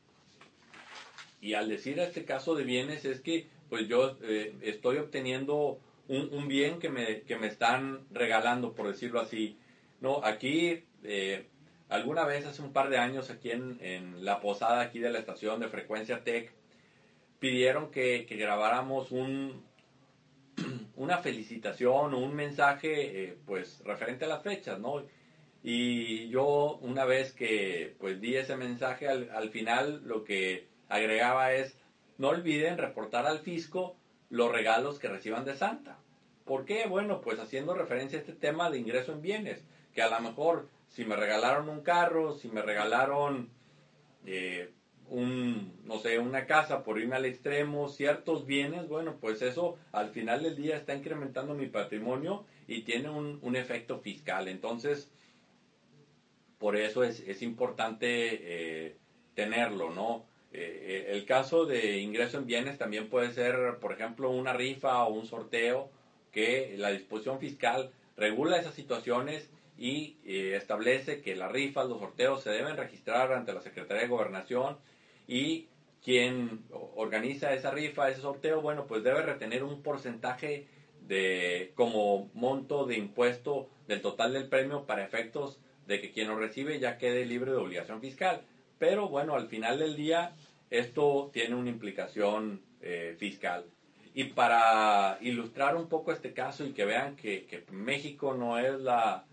Y 1.41 1.55
al 1.55 1.69
decir 1.69 1.99
este 1.99 2.25
caso 2.25 2.55
de 2.55 2.65
bienes 2.65 3.05
es 3.05 3.21
que 3.21 3.47
pues 3.69 3.89
yo 3.89 4.17
eh, 4.23 4.55
estoy 4.63 4.99
obteniendo 4.99 5.79
un, 6.09 6.49
bien 6.49 6.79
que 6.79 6.91
me, 6.91 7.23
que 7.23 7.37
me 7.37 7.47
están 7.47 8.07
regalando, 8.11 8.75
por 8.75 8.89
decirlo 8.89 9.21
así. 9.21 9.59
No, 10.01 10.23
aquí 10.23 10.85
eh, 11.03 11.47
alguna 11.89 12.25
vez 12.25 12.47
hace 12.47 12.63
un 12.63 12.73
par 12.73 12.89
de 12.89 12.99
años 12.99 13.31
aquí 13.31 13.51
en, 13.51 13.79
en, 13.81 14.25
la 14.25 14.41
posada 14.41 14.81
aquí 14.81 14.99
de 14.99 15.11
la 15.11 15.19
estación 15.19 15.61
de 15.61 15.69
frecuencia 15.69 16.25
Tech 16.25 16.53
pidieron 17.39 17.91
que, 17.91 18.27
que 18.27 18.37
grabáramos 18.37 19.13
un, 19.13 19.65
una 20.97 21.19
felicitación 21.19 22.15
o 22.15 22.19
un 22.19 22.35
mensaje 22.35 23.25
eh, 23.25 23.39
pues 23.47 23.83
referente 23.85 24.25
a 24.25 24.29
las 24.29 24.43
fechas, 24.43 24.79
¿no? 24.79 25.03
Y 25.63 26.29
yo 26.29 26.79
una 26.83 27.05
vez 27.05 27.33
que 27.33 27.95
pues 27.99 28.21
di 28.21 28.37
ese 28.37 28.57
mensaje 28.57 29.09
al, 29.09 29.31
al 29.31 29.51
final 29.51 30.03
lo 30.05 30.25
que 30.25 30.67
agregaba 30.89 31.53
es 31.55 31.77
no 32.19 32.29
olviden 32.29 32.79
reportar 32.79 33.27
al 33.27 33.41
fisco 33.41 33.97
los 34.31 34.53
regalos 34.53 34.99
que 34.99 35.09
reciban 35.09 35.45
de 35.45 35.57
Santa. 35.57 35.99
¿Por 36.45 36.65
qué? 36.65 36.87
Bueno, 36.87 37.21
pues 37.21 37.39
haciendo 37.39 37.75
referencia 37.75 38.19
a 38.19 38.21
este 38.21 38.35
tema 38.35 38.71
de 38.71 38.79
ingreso 38.79 39.13
en 39.13 39.23
bienes, 39.23 39.65
que 39.95 40.03
a 40.03 40.11
lo 40.11 40.21
mejor 40.21 40.69
si 40.95 41.05
me 41.05 41.17
regalaron 41.17 41.69
un 41.69 41.81
carro, 41.81 42.35
si 42.35 42.49
me 42.49 42.63
regalaron 42.63 43.51
eh, 44.27 44.71
un, 45.09 45.81
no 45.85 45.99
sé, 45.99 46.21
una 46.21 46.47
casa 46.47 46.85
por 46.85 47.01
irme 47.01 47.17
al 47.17 47.25
extremo, 47.25 47.89
ciertos 47.89 48.47
bienes, 48.47 48.89
bueno, 48.89 49.17
pues 49.21 49.43
eso 49.43 49.77
al 49.91 50.11
final 50.11 50.45
del 50.45 50.55
día 50.55 50.77
está 50.77 50.95
incrementando 50.95 51.55
mi 51.55 51.67
patrimonio 51.67 52.47
y 52.69 52.83
tiene 52.83 53.11
un, 53.11 53.41
un 53.43 53.57
efecto 53.57 53.99
fiscal. 53.99 54.47
Entonces, 54.47 55.11
por 56.59 56.77
eso 56.77 57.03
es, 57.03 57.21
es 57.27 57.43
importante 57.43 58.07
eh, 58.07 58.97
tenerlo, 59.35 59.91
¿no? 59.91 60.25
Eh, 60.53 61.09
el 61.09 61.25
caso 61.25 61.67
de 61.67 61.99
ingreso 61.99 62.39
en 62.39 62.47
bienes 62.47 62.79
también 62.79 63.09
puede 63.11 63.33
ser, 63.33 63.79
por 63.81 63.93
ejemplo, 63.93 64.31
una 64.31 64.53
rifa 64.53 65.03
o 65.03 65.13
un 65.13 65.27
sorteo 65.27 65.91
que 66.31 66.77
la 66.79 66.91
disposición 66.91 67.41
fiscal 67.41 67.91
regula 68.17 68.59
esas 68.59 68.75
situaciones 68.75 69.51
y 69.77 70.19
eh, 70.25 70.57
establece 70.57 71.21
que 71.21 71.37
las 71.37 71.51
rifas, 71.51 71.89
los 71.89 71.99
sorteos 71.99 72.43
se 72.43 72.51
deben 72.51 72.77
registrar 72.77 73.33
ante 73.33 73.53
la 73.53 73.61
Secretaría 73.61 74.03
de 74.03 74.09
Gobernación 74.09 74.79
y 75.27 75.69
quien 76.03 76.65
organiza 76.71 77.55
esa 77.55 77.71
rifa, 77.71 78.11
ese 78.11 78.21
sorteo, 78.21 78.61
bueno, 78.61 78.87
pues 78.87 79.03
debe 79.03 79.23
retener 79.23 79.65
un 79.65 79.83
porcentaje 79.83 80.69
de 81.01 81.73
como 81.75 82.31
monto 82.35 82.85
de 82.85 82.97
impuesto 82.97 83.69
del 83.89 84.03
total 84.03 84.35
del 84.35 84.49
premio 84.49 84.85
para 84.85 85.05
efectos 85.05 85.59
de 85.87 86.01
que 86.01 86.13
quien 86.13 86.29
lo 86.29 86.37
recibe 86.37 86.79
ya 86.79 86.99
quede 86.99 87.25
libre 87.25 87.51
de 87.51 87.57
obligación 87.57 88.01
fiscal. 88.01 88.43
Pero 88.79 89.09
bueno, 89.09 89.35
al 89.35 89.49
final 89.49 89.79
del 89.79 89.97
día 89.97 90.35
esto 90.71 91.31
tiene 91.33 91.55
una 91.55 91.71
implicación 91.71 92.63
eh, 92.81 93.17
fiscal. 93.19 93.65
Y 94.15 94.25
para 94.25 95.19
ilustrar 95.21 95.77
un 95.77 95.89
poco 95.89 96.13
este 96.13 96.33
caso 96.33 96.65
y 96.65 96.73
que 96.73 96.85
vean 96.85 97.17
que, 97.17 97.65
México 97.71 98.35
no 98.35 98.59
es 98.59 98.81
la, 98.81 99.25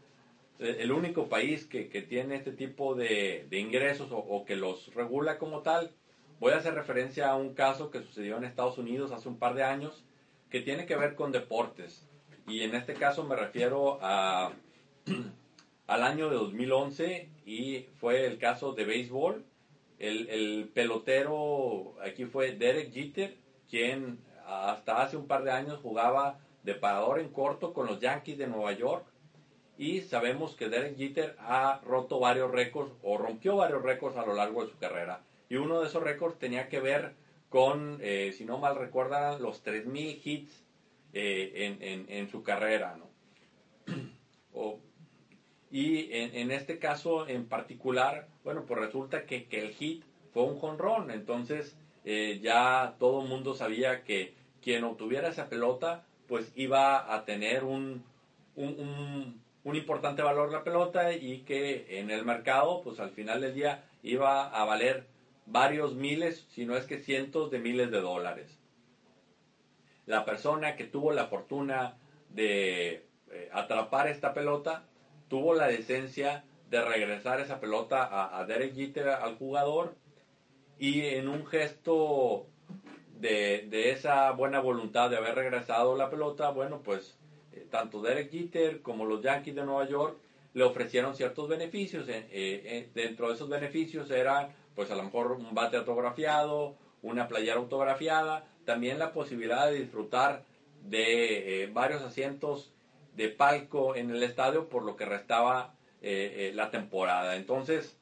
el 0.62 0.92
único 0.92 1.28
país 1.28 1.66
que, 1.66 1.86
tiene 2.08 2.36
este 2.36 2.52
tipo 2.52 2.94
de, 2.94 3.48
ingresos 3.52 4.10
o, 4.12 4.46
que 4.46 4.56
los 4.56 4.94
regula 4.94 5.38
como 5.38 5.62
tal, 5.62 5.92
voy 6.40 6.54
a 6.54 6.58
hacer 6.58 6.76
referencia 6.76 7.30
a 7.30 7.36
un 7.36 7.54
caso 7.54 7.90
que 7.90 8.02
sucedió 8.02 8.38
en 8.38 8.44
Estados 8.44 8.78
Unidos 8.78 9.12
hace 9.12 9.28
un 9.28 9.38
par 9.38 9.56
de 9.56 9.64
años 9.64 10.04
que 10.50 10.62
tiene 10.62 10.86
que 10.86 10.96
ver 10.96 11.16
con 11.16 11.32
deportes. 11.32 12.08
Y 12.48 12.62
en 12.62 12.76
este 12.76 12.94
caso 12.94 13.24
me 13.24 13.36
refiero 13.36 13.98
a, 14.02 14.52
al 15.88 16.04
año 16.04 16.30
de 16.30 16.36
2011 16.36 17.30
y 17.46 17.88
fue 17.98 18.28
el 18.28 18.38
caso 18.38 18.74
de 18.74 18.86
béisbol. 18.86 19.44
El, 19.98 20.30
el 20.30 20.70
pelotero 20.74 21.96
aquí 22.04 22.26
fue 22.26 22.52
Derek 22.54 22.92
Jeter, 22.92 23.36
quien 23.70 24.20
hasta 24.46 25.02
hace 25.02 25.18
un 25.18 25.28
par 25.28 25.44
de 25.44 25.52
años 25.52 25.80
jugaba 25.82 26.40
de 26.64 26.76
parador 26.76 27.20
en 27.20 27.30
corto 27.30 27.74
con 27.74 27.88
los 27.88 28.00
Yankees 28.00 28.38
de 28.38 28.48
Nueva 28.48 28.74
York. 28.74 29.11
Y 29.82 30.02
sabemos 30.02 30.54
que 30.56 30.70
Derek 30.70 30.96
Jeter 30.96 31.36
ha 31.40 31.82
roto 31.84 32.20
varios 32.20 32.52
récords 32.52 32.94
o 33.02 33.18
rompió 33.18 33.56
varios 33.56 33.82
récords 33.82 34.16
a 34.16 34.24
lo 34.24 34.36
largo 34.36 34.64
de 34.64 34.70
su 34.70 34.78
carrera. 34.78 35.24
Y 35.50 35.56
uno 35.56 35.82
de 35.82 35.88
esos 35.88 36.04
récords 36.04 36.38
tenía 36.38 36.70
que 36.70 36.80
ver 36.80 37.16
con, 37.50 37.98
eh, 38.00 38.32
si 38.38 38.46
no 38.46 38.60
mal 38.60 38.76
recuerdan, 38.76 39.42
los 39.42 39.66
3.000 39.66 40.22
hits 40.24 40.64
eh, 41.14 41.78
en, 41.82 42.06
en, 42.08 42.30
su 42.30 42.44
carrera. 42.44 42.96
¿no? 42.96 43.10
y 45.72 46.14
en, 46.14 46.36
en, 46.36 46.52
este 46.52 46.78
caso 46.78 47.28
en 47.28 47.48
particular, 47.48 48.28
bueno, 48.44 48.68
pues 48.68 48.80
resulta 48.80 49.26
que, 49.26 49.48
que 49.48 49.62
el 49.62 49.72
hit 49.74 50.04
fue 50.32 50.44
un 50.44 50.60
jonrón. 50.60 51.10
Entonces 51.10 51.76
eh, 52.06 52.40
ya 52.40 52.98
todo 53.00 53.24
el 53.24 53.28
mundo 53.28 53.56
sabía 53.56 54.04
que 54.04 54.36
quien 54.62 54.84
obtuviera 54.84 55.30
esa 55.30 55.50
pelota, 55.50 56.06
pues 56.28 56.52
iba 56.56 57.12
a 57.16 57.26
tener 57.26 57.64
un, 57.64 58.04
un, 58.56 59.41
importante 59.66 60.22
valor 60.22 60.52
la 60.52 60.64
pelota 60.64 61.14
y 61.14 61.42
que 61.42 62.00
en 62.00 62.10
el 62.12 62.26
mercado, 62.26 62.82
pues 62.82 63.00
al 63.00 63.12
final 63.12 63.42
del 63.42 63.54
día 63.54 63.84
iba 64.04 64.50
a 64.50 64.66
valer 64.66 65.08
varios 65.46 65.96
miles, 65.96 66.48
si 66.50 66.66
no 66.66 66.76
es 66.76 66.86
que 66.86 67.00
cientos 67.00 67.52
de 67.52 67.60
miles 67.60 67.92
de 67.92 68.02
dólares. 68.02 68.60
La 70.06 70.26
persona 70.26 70.76
que 70.76 70.86
tuvo 70.86 71.12
la 71.12 71.28
fortuna 71.28 71.98
de 72.30 73.06
eh, 73.32 73.50
atrapar 73.54 74.08
esta 74.08 74.34
pelota, 74.34 74.84
tuvo 75.28 75.54
la 75.54 75.68
decencia 75.68 76.44
de 76.70 76.82
regresar 76.82 77.40
esa 77.40 77.60
pelota 77.60 78.04
a, 78.04 78.40
a 78.40 78.46
Derek 78.46 78.76
Jeter, 78.76 79.10
al 79.10 79.38
jugador, 79.38 79.96
y 80.80 81.02
en 81.02 81.28
un 81.28 81.46
gesto 81.46 82.48
de, 83.22 83.92
esa 83.92 84.32
buena 84.32 84.60
voluntad 84.60 85.10
de 85.10 85.18
haber 85.18 85.36
regresado 85.36 85.96
la 85.96 86.10
pelota, 86.10 86.50
bueno, 86.50 86.82
pues 86.84 87.18
eh, 87.54 87.68
tanto 87.70 88.02
Derek 88.02 88.32
Jeter 88.32 88.82
como 88.82 89.06
los 89.06 89.22
Yankees 89.22 89.56
de 89.56 89.64
Nueva 89.64 89.88
York 89.88 90.18
le 90.54 90.64
ofrecieron 90.64 91.16
ciertos 91.16 91.48
beneficios. 91.48 92.08
Eh, 92.10 92.28
eh, 92.32 92.90
dentro 92.94 93.28
de 93.28 93.36
esos 93.36 93.50
beneficios 93.50 94.10
era, 94.12 94.54
pues 94.76 94.92
a 94.92 94.96
lo 94.96 95.04
mejor 95.04 95.32
un 95.34 95.54
bate 95.54 95.78
autografiado, 95.78 96.76
una 97.02 97.28
playera 97.28 97.58
autografiada, 97.58 98.46
también 98.66 99.00
la 99.00 99.12
posibilidad 99.12 99.70
de 99.70 99.80
disfrutar 99.80 100.44
de 100.84 101.70
varios 101.74 102.02
asientos 102.02 102.74
de 103.16 103.30
palco 103.30 103.96
en 103.96 104.10
el 104.10 104.24
estadio 104.24 104.68
por 104.70 104.84
lo 104.84 104.96
que 104.96 105.06
restaba 105.06 105.76
la 106.02 106.72
temporada. 106.72 107.36
Entonces, 107.36 107.98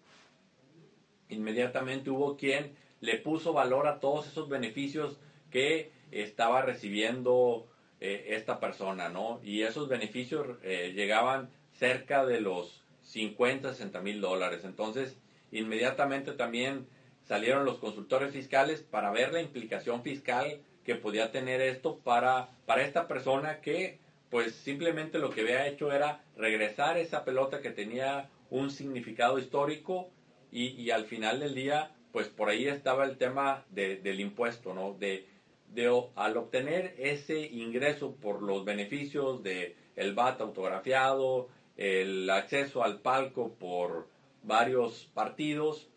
inmediatamente 1.27 2.09
hubo 2.09 2.37
quien 2.37 2.75
le 3.01 3.17
puso 3.17 3.51
valor 3.53 3.87
a 3.87 3.99
todos 3.99 4.27
esos 4.27 4.47
beneficios 4.47 5.17
que 5.49 5.91
estaba 6.11 6.61
recibiendo 6.61 7.68
eh, 8.01 8.27
esta 8.29 8.59
persona, 8.59 9.09
¿no? 9.09 9.39
Y 9.43 9.63
esos 9.63 9.87
beneficios 9.87 10.57
eh, 10.63 10.93
llegaban 10.95 11.49
cerca 11.73 12.25
de 12.25 12.41
los 12.41 12.83
50, 13.03 13.73
60 13.73 14.01
mil 14.01 14.21
dólares. 14.21 14.61
Entonces, 14.63 15.17
inmediatamente 15.51 16.33
también 16.33 16.87
salieron 17.23 17.65
los 17.65 17.77
consultores 17.77 18.31
fiscales 18.31 18.81
para 18.81 19.11
ver 19.11 19.33
la 19.33 19.41
implicación 19.41 20.03
fiscal 20.03 20.61
que 20.83 20.95
podía 20.95 21.31
tener 21.31 21.61
esto 21.61 21.99
para, 21.99 22.49
para 22.65 22.83
esta 22.83 23.07
persona 23.07 23.61
que 23.61 23.99
pues 24.29 24.53
simplemente 24.53 25.17
lo 25.19 25.31
que 25.31 25.41
había 25.41 25.67
hecho 25.67 25.91
era 25.91 26.23
regresar 26.37 26.97
esa 26.97 27.25
pelota 27.25 27.61
que 27.61 27.71
tenía 27.71 28.29
un 28.49 28.69
significado 28.69 29.39
histórico 29.39 30.09
y, 30.51 30.69
y 30.69 30.91
al 30.91 31.05
final 31.05 31.39
del 31.39 31.55
día 31.55 31.91
pues 32.11 32.27
por 32.27 32.49
ahí 32.49 32.67
estaba 32.67 33.05
el 33.05 33.17
tema 33.17 33.65
del 33.69 34.19
impuesto, 34.19 34.73
¿no? 34.73 34.93
De, 34.93 35.27
de, 35.73 36.03
al 36.15 36.37
obtener 36.37 36.95
ese 36.97 37.39
ingreso 37.39 38.15
por 38.15 38.41
los 38.41 38.65
beneficios 38.65 39.43
de 39.43 39.75
el 39.95 40.13
VAT 40.13 40.41
autografiado, 40.41 41.49
el 41.77 42.29
acceso 42.29 42.83
al 42.83 42.99
palco 42.99 43.53
por 43.53 44.07
varios 44.43 45.09
partidos, 45.13 45.87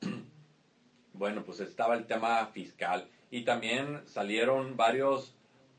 bueno, 1.12 1.44
pues 1.44 1.60
estaba 1.60 1.94
el 1.94 2.06
tema 2.06 2.46
fiscal. 2.46 3.08
Y 3.30 3.42
también 3.42 4.02
salieron 4.06 4.76
varios 4.76 5.34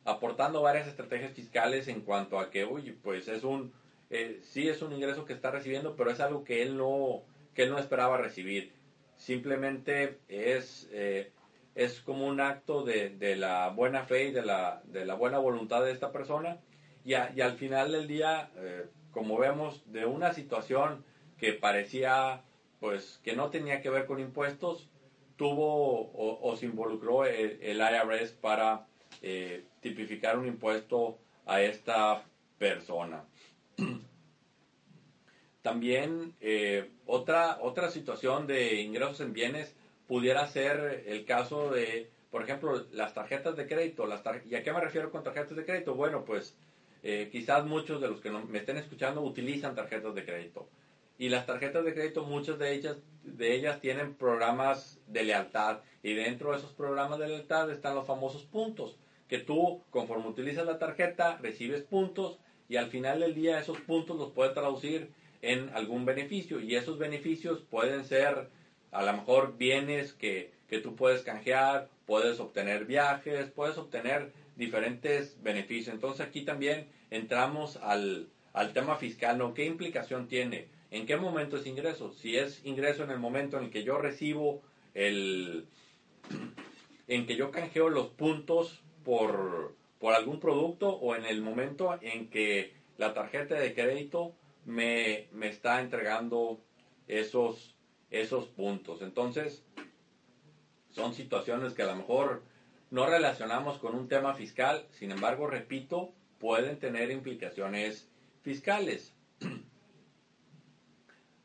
aportando 0.05 0.61
varias 0.61 0.87
estrategias 0.87 1.33
fiscales 1.33 1.87
en 1.87 2.01
cuanto 2.01 2.39
a 2.39 2.49
que, 2.49 2.63
oye, 2.63 2.95
pues 3.03 3.27
es 3.27 3.43
un, 3.43 3.71
eh, 4.09 4.39
sí 4.43 4.67
es 4.67 4.81
un 4.81 4.93
ingreso 4.93 5.25
que 5.25 5.33
está 5.33 5.51
recibiendo, 5.51 5.95
pero 5.95 6.11
es 6.11 6.19
algo 6.19 6.43
que 6.43 6.61
él 6.61 6.77
no, 6.77 7.21
que 7.53 7.63
él 7.63 7.69
no 7.69 7.77
esperaba 7.77 8.17
recibir. 8.17 8.71
Simplemente 9.17 10.17
es, 10.27 10.89
eh, 10.91 11.31
es 11.75 12.01
como 12.01 12.27
un 12.27 12.41
acto 12.41 12.83
de, 12.83 13.09
de, 13.09 13.35
la 13.35 13.69
buena 13.69 14.03
fe 14.03 14.25
y 14.25 14.31
de 14.31 14.43
la, 14.43 14.81
de 14.85 15.05
la 15.05 15.15
buena 15.15 15.39
voluntad 15.39 15.83
de 15.83 15.91
esta 15.91 16.11
persona 16.11 16.59
y, 17.03 17.11
y 17.11 17.41
al 17.41 17.53
final 17.57 17.91
del 17.91 18.07
día, 18.07 18.51
eh, 18.57 18.85
como 19.11 19.37
vemos, 19.37 19.81
de 19.91 20.05
una 20.05 20.33
situación 20.33 21.03
que 21.37 21.53
parecía 21.53 22.43
pues 22.81 23.19
que 23.23 23.35
no 23.35 23.51
tenía 23.51 23.79
que 23.79 23.91
ver 23.91 24.07
con 24.07 24.19
impuestos, 24.19 24.89
tuvo 25.37 26.11
o, 26.13 26.55
se 26.55 26.65
involucró 26.65 27.25
el, 27.25 27.79
IRS 27.79 28.31
para 28.33 28.87
eh, 29.21 29.65
tipificar 29.81 30.37
un 30.37 30.47
impuesto 30.47 31.19
a 31.45 31.61
esta 31.61 32.23
persona. 32.57 33.23
También 35.61 36.33
eh, 36.41 36.89
otra, 37.05 37.59
otra 37.61 37.91
situación 37.91 38.47
de 38.47 38.81
ingresos 38.81 39.21
en 39.21 39.33
bienes 39.33 39.75
pudiera 40.07 40.47
ser 40.47 41.03
el 41.07 41.25
caso 41.25 41.71
de, 41.71 42.09
por 42.29 42.43
ejemplo, 42.43 42.85
las 42.91 43.13
tarjetas 43.13 43.55
de 43.55 43.67
crédito. 43.67 44.05
Las 44.05 44.21
¿Y 44.49 44.55
a 44.55 44.63
qué 44.63 44.73
me 44.73 44.81
refiero 44.81 45.11
con 45.11 45.23
tarjetas 45.23 45.55
de 45.55 45.65
crédito? 45.65 45.95
Bueno, 45.95 46.25
pues 46.25 46.55
eh, 47.03 47.29
quizás 47.31 47.65
muchos 47.65 48.01
de 48.01 48.07
los 48.07 48.21
que 48.21 48.31
me 48.31 48.59
estén 48.59 48.77
escuchando 48.77 49.21
utilizan 49.21 49.75
tarjetas 49.75 50.13
de 50.15 50.25
crédito. 50.25 50.67
Y 51.17 51.29
las 51.29 51.45
tarjetas 51.45 51.85
de 51.85 51.93
crédito, 51.93 52.23
muchas 52.23 52.57
de 52.57 52.73
ellas, 52.73 52.97
de 53.23 53.55
ellas 53.55 53.79
tienen 53.79 54.15
programas 54.15 54.99
de 55.07 55.23
lealtad. 55.23 55.81
Y 56.01 56.13
dentro 56.13 56.51
de 56.51 56.57
esos 56.57 56.71
programas 56.71 57.19
de 57.19 57.27
lealtad 57.27 57.69
están 57.69 57.95
los 57.95 58.07
famosos 58.07 58.43
puntos. 58.43 58.97
Que 59.27 59.37
tú, 59.37 59.83
conforme 59.91 60.27
utilizas 60.27 60.65
la 60.65 60.79
tarjeta, 60.79 61.37
recibes 61.37 61.83
puntos 61.83 62.39
y 62.67 62.77
al 62.77 62.89
final 62.89 63.19
del 63.19 63.35
día 63.35 63.59
esos 63.59 63.79
puntos 63.81 64.17
los 64.17 64.31
puedes 64.31 64.53
traducir 64.53 65.11
en 65.41 65.69
algún 65.73 66.05
beneficio 66.05 66.59
y 66.59 66.75
esos 66.75 66.97
beneficios 66.97 67.61
pueden 67.69 68.05
ser 68.05 68.49
a 68.91 69.03
lo 69.03 69.13
mejor 69.13 69.57
bienes 69.57 70.13
que, 70.13 70.51
que 70.69 70.79
tú 70.79 70.95
puedes 70.95 71.21
canjear, 71.21 71.89
puedes 72.05 72.39
obtener 72.39 72.85
viajes, 72.85 73.49
puedes 73.51 73.77
obtener 73.77 74.31
diferentes 74.55 75.41
beneficios. 75.41 75.93
Entonces 75.93 76.25
aquí 76.25 76.41
también 76.41 76.87
entramos 77.09 77.77
al, 77.77 78.27
al 78.53 78.73
tema 78.73 78.95
fiscal, 78.95 79.37
¿no? 79.37 79.53
¿Qué 79.53 79.65
implicación 79.65 80.27
tiene? 80.27 80.67
¿En 80.91 81.05
qué 81.05 81.15
momento 81.15 81.57
es 81.57 81.65
ingreso? 81.65 82.13
Si 82.13 82.37
es 82.37 82.65
ingreso 82.65 83.03
en 83.03 83.11
el 83.11 83.19
momento 83.19 83.57
en 83.57 83.65
el 83.65 83.69
que 83.71 83.83
yo 83.83 83.97
recibo 83.97 84.61
el... 84.93 85.65
en 87.07 87.25
que 87.25 87.35
yo 87.35 87.51
canjeo 87.51 87.89
los 87.89 88.07
puntos 88.07 88.81
por, 89.03 89.73
por 89.99 90.13
algún 90.13 90.39
producto 90.39 90.89
o 90.89 91.15
en 91.15 91.25
el 91.25 91.41
momento 91.41 91.97
en 92.01 92.29
que 92.29 92.73
la 92.97 93.13
tarjeta 93.13 93.55
de 93.55 93.73
crédito 93.73 94.33
me, 94.65 95.27
me 95.31 95.47
está 95.47 95.81
entregando 95.81 96.59
esos, 97.07 97.75
esos 98.11 98.47
puntos. 98.47 99.01
Entonces, 99.01 99.63
son 100.91 101.13
situaciones 101.13 101.73
que 101.73 101.83
a 101.83 101.87
lo 101.87 101.95
mejor 101.95 102.43
no 102.89 103.07
relacionamos 103.07 103.79
con 103.79 103.95
un 103.95 104.07
tema 104.07 104.33
fiscal, 104.33 104.85
sin 104.91 105.11
embargo, 105.11 105.47
repito, 105.47 106.13
pueden 106.39 106.77
tener 106.77 107.09
implicaciones 107.09 108.09
fiscales. 108.41 109.13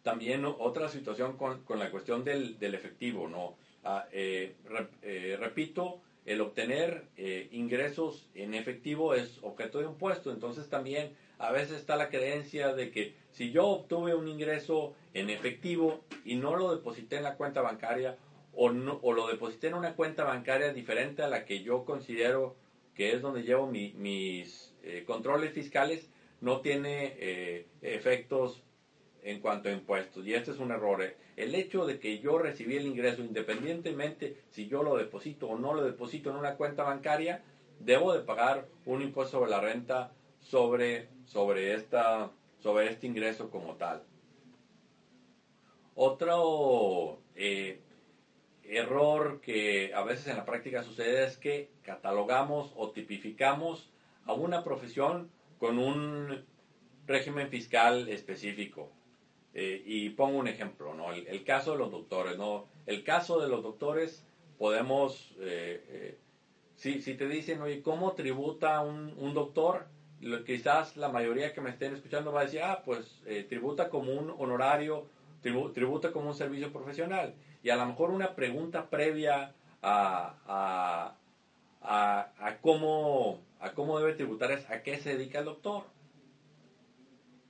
También 0.03 0.45
otra 0.45 0.89
situación 0.89 1.37
con, 1.37 1.65
con, 1.65 1.79
la 1.79 1.91
cuestión 1.91 2.25
del, 2.25 2.59
del 2.59 2.75
efectivo, 2.75 3.29
¿no? 3.29 3.57
Ah, 3.85 4.07
eh, 4.11 4.57
eh, 5.03 5.37
repito, 5.39 6.03
el 6.27 6.41
obtener 6.41 7.05
eh, 7.17 7.49
ingresos 7.53 8.29
en 8.35 8.55
efectivo 8.55 9.15
es 9.15 9.39
objeto 9.43 9.79
de 9.79 9.87
impuesto, 9.87 10.33
entonces 10.33 10.69
también 10.69 11.13
a 11.39 11.53
veces 11.53 11.79
está 11.79 11.97
la 11.97 12.09
creencia 12.09 12.75
de 12.75 12.91
que 12.91 13.15
si 13.31 13.53
yo 13.53 13.67
obtuve 13.67 14.15
un 14.15 14.27
ingreso 14.27 14.95
en 15.15 15.31
efectivo 15.31 16.05
y 16.25 16.35
no 16.35 16.57
lo 16.57 16.75
deposité 16.75 17.17
en 17.17 17.23
la 17.23 17.37
cuenta 17.37 17.63
bancaria 17.63 18.17
o, 18.55 18.71
no, 18.71 18.99
o 19.03 19.13
lo 19.13 19.29
deposité 19.29 19.69
en 19.69 19.75
una 19.75 19.95
cuenta 19.95 20.25
bancaria 20.25 20.73
diferente 20.73 21.23
a 21.23 21.29
la 21.29 21.45
que 21.45 21.63
yo 21.63 21.85
considero 21.85 22.57
que 22.95 23.13
es 23.13 23.21
donde 23.23 23.43
llevo 23.43 23.67
mis 23.67 24.75
eh, 24.83 25.05
controles 25.07 25.53
fiscales, 25.53 26.09
no 26.41 26.61
tiene 26.61 27.15
eh, 27.19 27.67
efectos 27.83 28.63
en 29.27 29.41
cuanto 29.41 29.69
a 29.69 29.73
impuestos. 29.73 30.25
Y 30.25 30.35
este 30.35 30.53
es 30.53 30.59
un 30.59 30.71
error. 30.71 31.03
El 31.37 31.55
hecho 31.55 31.85
de 31.85 31.99
que 31.99 32.21
yo 32.21 32.39
recibí 32.39 32.77
el 32.77 32.87
ingreso, 32.87 33.23
independientemente 33.23 34.37
si 34.51 34.69
yo 34.69 34.85
lo 34.85 34.97
deposito 34.97 35.49
o 35.49 35.59
no 35.59 35.75
lo 35.75 35.85
deposito 35.85 36.31
en 36.31 36.37
una 36.37 36.55
cuenta 36.55 36.85
bancaria, 36.85 37.43
debo 37.81 38.13
de 38.13 38.21
pagar 38.21 38.69
un 38.87 39.03
impuesto 39.03 39.39
sobre 39.39 39.51
la 39.51 39.61
renta 39.61 40.13
sobre, 40.41 41.09
sobre, 41.25 41.75
esta, 41.75 42.31
sobre 42.61 42.89
este 42.91 43.09
ingreso 43.09 43.51
como 43.51 43.75
tal. 43.75 44.05
Otro 45.97 47.19
eh, 47.35 47.81
error 48.63 49.41
que 49.41 49.93
a 49.93 50.05
veces 50.05 50.29
en 50.29 50.37
la 50.37 50.45
práctica 50.45 50.85
sucede 50.85 51.25
es 51.25 51.37
que 51.37 51.71
catalogamos 51.83 52.73
o 52.77 52.91
tipificamos 52.91 53.91
a 54.25 54.35
una 54.35 54.63
profesión 54.63 55.31
con 55.59 55.79
un 55.79 56.45
régimen 57.07 57.49
fiscal 57.49 58.09
específico. 58.09 58.93
Eh, 59.59 59.83
y 59.87 60.11
pongo 60.11 60.37
un 60.37 60.49
ejemplo, 60.49 60.93
¿no? 60.93 61.15
El, 61.15 61.43
caso 61.43 61.73
de 61.73 61.79
los 61.79 61.91
doctores, 61.91 62.37
¿no? 62.37 62.67
El 62.85 63.03
caso 63.03 63.41
de 63.41 63.49
los 63.49 63.63
doctores 63.63 64.23
podemos, 64.59 65.35
eh, 65.41 65.83
eh, 65.89 66.19
si, 66.75 67.01
si, 67.01 67.15
te 67.15 67.27
dicen, 67.27 67.63
oye, 67.63 67.81
¿cómo 67.81 68.13
tributa 68.13 68.83
un, 68.83 69.15
un 69.17 69.33
doctor? 69.33 69.87
quizás 70.45 70.99
la 70.99 71.09
mayoría 71.09 71.55
que 71.55 71.63
me 71.63 71.71
estén 71.71 71.95
escuchando 71.95 72.33
va 72.33 72.41
a 72.41 72.45
decir, 72.45 72.61
ah, 72.63 72.83
pues 72.85 73.23
tributa 73.49 73.89
como 73.89 74.13
un 74.13 74.35
honorario, 74.39 75.07
tributa 75.41 76.13
como 76.13 76.29
un 76.29 76.35
servicio 76.35 76.71
profesional. 76.71 77.35
Y 77.63 77.71
a 77.71 77.77
lo 77.77 77.87
mejor 77.87 78.11
una 78.11 78.35
pregunta 78.35 78.91
previa 78.91 79.55
a, 79.81 80.35
a, 80.47 82.29
a, 82.39 82.57
cómo, 82.61 83.41
a 83.61 83.73
cómo 83.73 83.99
debe 83.99 84.13
tributar 84.15 84.53
es 84.53 84.69
a 84.69 84.83
qué 84.83 84.99
se 84.99 85.17
dedica 85.17 85.39
el 85.39 85.47
doctor. 85.47 85.85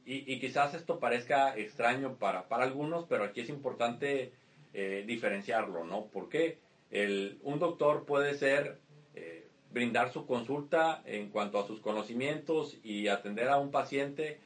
Y, 0.08 0.38
quizás 0.38 0.72
esto 0.74 1.00
parezca 1.00 1.56
extraño 1.56 2.14
para, 2.14 2.46
para, 2.46 2.62
algunos, 2.62 3.06
pero 3.06 3.24
aquí 3.24 3.40
es 3.40 3.48
importante 3.48 4.32
eh, 4.72 5.02
diferenciarlo, 5.04 5.84
¿no? 5.84 6.06
Porque 6.12 6.58
el, 6.92 7.40
un 7.42 7.58
doctor 7.58 8.06
puede 8.06 8.34
ser 8.34 8.78
eh, 9.16 9.48
brindar 9.72 10.12
su 10.12 10.24
consulta 10.24 11.02
en 11.06 11.30
cuanto 11.30 11.58
a 11.58 11.66
sus 11.66 11.80
conocimientos 11.80 12.78
y 12.84 13.08
atender 13.08 13.48
a 13.48 13.58
un 13.58 13.72
paciente 13.72 14.38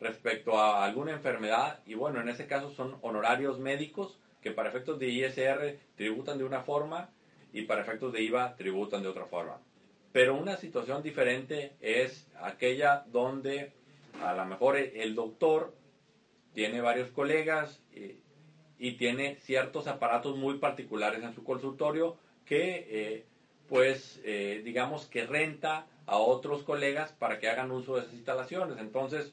respecto 0.00 0.58
a 0.58 0.84
alguna 0.84 1.12
enfermedad 1.12 1.78
y 1.86 1.94
bueno, 1.94 2.20
en 2.20 2.28
ese 2.28 2.46
caso 2.48 2.70
son 2.70 2.96
honorarios 3.02 3.60
médicos 3.60 4.18
que 4.42 4.50
para 4.50 4.68
efectos 4.68 4.98
de 4.98 5.08
ISR 5.08 5.78
tributan 5.96 6.38
de 6.38 6.44
una 6.44 6.62
forma 6.62 7.10
y 7.52 7.62
para 7.62 7.82
efectos 7.82 8.12
de 8.12 8.22
IVA 8.22 8.56
tributan 8.56 9.02
de 9.02 9.08
otra 9.08 9.26
forma. 9.26 9.60
Pero 10.12 10.36
una 10.36 10.56
situación 10.56 11.02
diferente 11.02 11.72
es 11.80 12.28
aquella 12.40 13.04
donde 13.06 13.72
a 14.22 14.34
lo 14.34 14.44
mejor 14.46 14.76
el 14.76 15.14
doctor 15.14 15.74
tiene 16.52 16.80
varios 16.80 17.10
colegas 17.10 17.82
eh, 17.92 18.20
y 18.78 18.92
tiene 18.92 19.36
ciertos 19.42 19.86
aparatos 19.86 20.36
muy 20.36 20.58
particulares 20.58 21.22
en 21.22 21.34
su 21.34 21.44
consultorio 21.44 22.16
que 22.46 22.86
eh, 22.88 23.26
pues 23.68 24.20
eh, 24.24 24.62
digamos 24.64 25.06
que 25.06 25.26
renta 25.26 25.86
a 26.06 26.16
otros 26.18 26.62
colegas 26.62 27.12
para 27.12 27.38
que 27.38 27.48
hagan 27.48 27.70
uso 27.70 27.96
de 27.96 28.02
esas 28.02 28.14
instalaciones. 28.14 28.78
Entonces, 28.78 29.32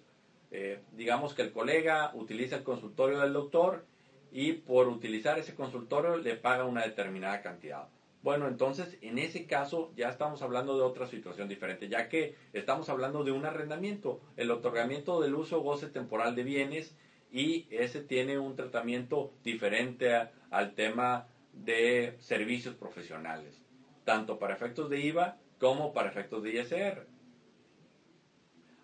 digamos 0.92 1.34
que 1.34 1.44
el 1.44 1.54
colega 1.54 2.12
utiliza 2.14 2.58
el 2.58 2.64
consultorio 2.64 3.20
del 3.20 3.32
doctor 3.32 3.86
y 4.34 4.54
por 4.54 4.88
utilizar 4.90 5.40
ese 5.40 5.56
consultorio 5.56 6.18
le 6.18 6.36
paga 6.36 6.66
una 6.66 6.84
determinada 6.84 7.42
cantidad. 7.42 7.88
Bueno, 8.24 8.48
entonces 8.48 8.98
en 9.02 9.18
ese 9.18 9.48
caso 9.48 9.92
ya 9.96 10.10
estamos 10.10 10.44
hablando 10.44 10.78
de 10.78 10.84
otra 10.84 11.08
situación 11.08 11.50
diferente, 11.50 11.90
ya 11.90 12.08
que 12.08 12.36
estamos 12.54 12.88
hablando 12.90 13.24
de 13.24 13.32
un 13.32 13.46
arrendamiento, 13.46 14.22
el 14.38 14.52
otorgamiento 14.52 15.20
del 15.22 15.34
uso 15.34 15.62
goce 15.62 15.88
temporal 15.88 16.36
de 16.36 16.44
bienes 16.44 16.96
y 17.32 17.68
ese 17.72 18.02
tiene 18.02 18.38
un 18.38 18.56
tratamiento 18.56 19.34
diferente 19.44 20.30
al 20.52 20.76
tema 20.76 21.28
de 21.54 22.16
servicios 22.20 22.76
profesionales, 22.76 23.60
tanto 24.06 24.38
para 24.38 24.54
efectos 24.54 24.90
de 24.90 25.00
IVA 25.00 25.38
como 25.60 25.92
para 25.92 26.10
efectos 26.10 26.44
de 26.44 26.52
ISR. 26.60 27.08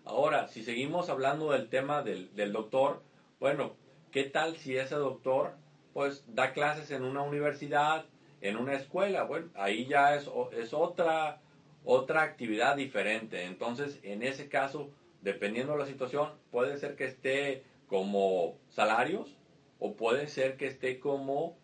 Ahora, 0.04 0.48
si 0.48 0.64
seguimos 0.64 1.10
hablando 1.10 1.52
del 1.52 1.68
tema 1.68 2.02
del, 2.02 2.34
del 2.34 2.52
doctor, 2.52 3.02
bueno, 3.38 3.76
¿qué 4.10 4.24
tal 4.24 4.56
si 4.56 4.76
ese 4.76 4.96
doctor 4.96 5.54
pues 5.92 6.24
da 6.34 6.52
clases 6.52 6.90
en 6.90 7.04
una 7.04 7.22
universidad, 7.22 8.06
en 8.40 8.56
una 8.56 8.74
escuela, 8.74 9.24
bueno, 9.24 9.48
ahí 9.54 9.86
ya 9.86 10.14
es, 10.14 10.30
es 10.52 10.72
otra, 10.72 11.40
otra 11.84 12.22
actividad 12.22 12.76
diferente. 12.76 13.44
Entonces, 13.44 13.98
en 14.02 14.22
ese 14.22 14.48
caso, 14.48 14.90
dependiendo 15.22 15.72
de 15.72 15.78
la 15.78 15.86
situación, 15.86 16.30
puede 16.50 16.78
ser 16.78 16.96
que 16.96 17.04
esté 17.04 17.64
como 17.88 18.58
salarios 18.68 19.36
o 19.78 19.94
puede 19.94 20.26
ser 20.28 20.56
que 20.56 20.66
esté 20.66 21.00
como 21.00 21.56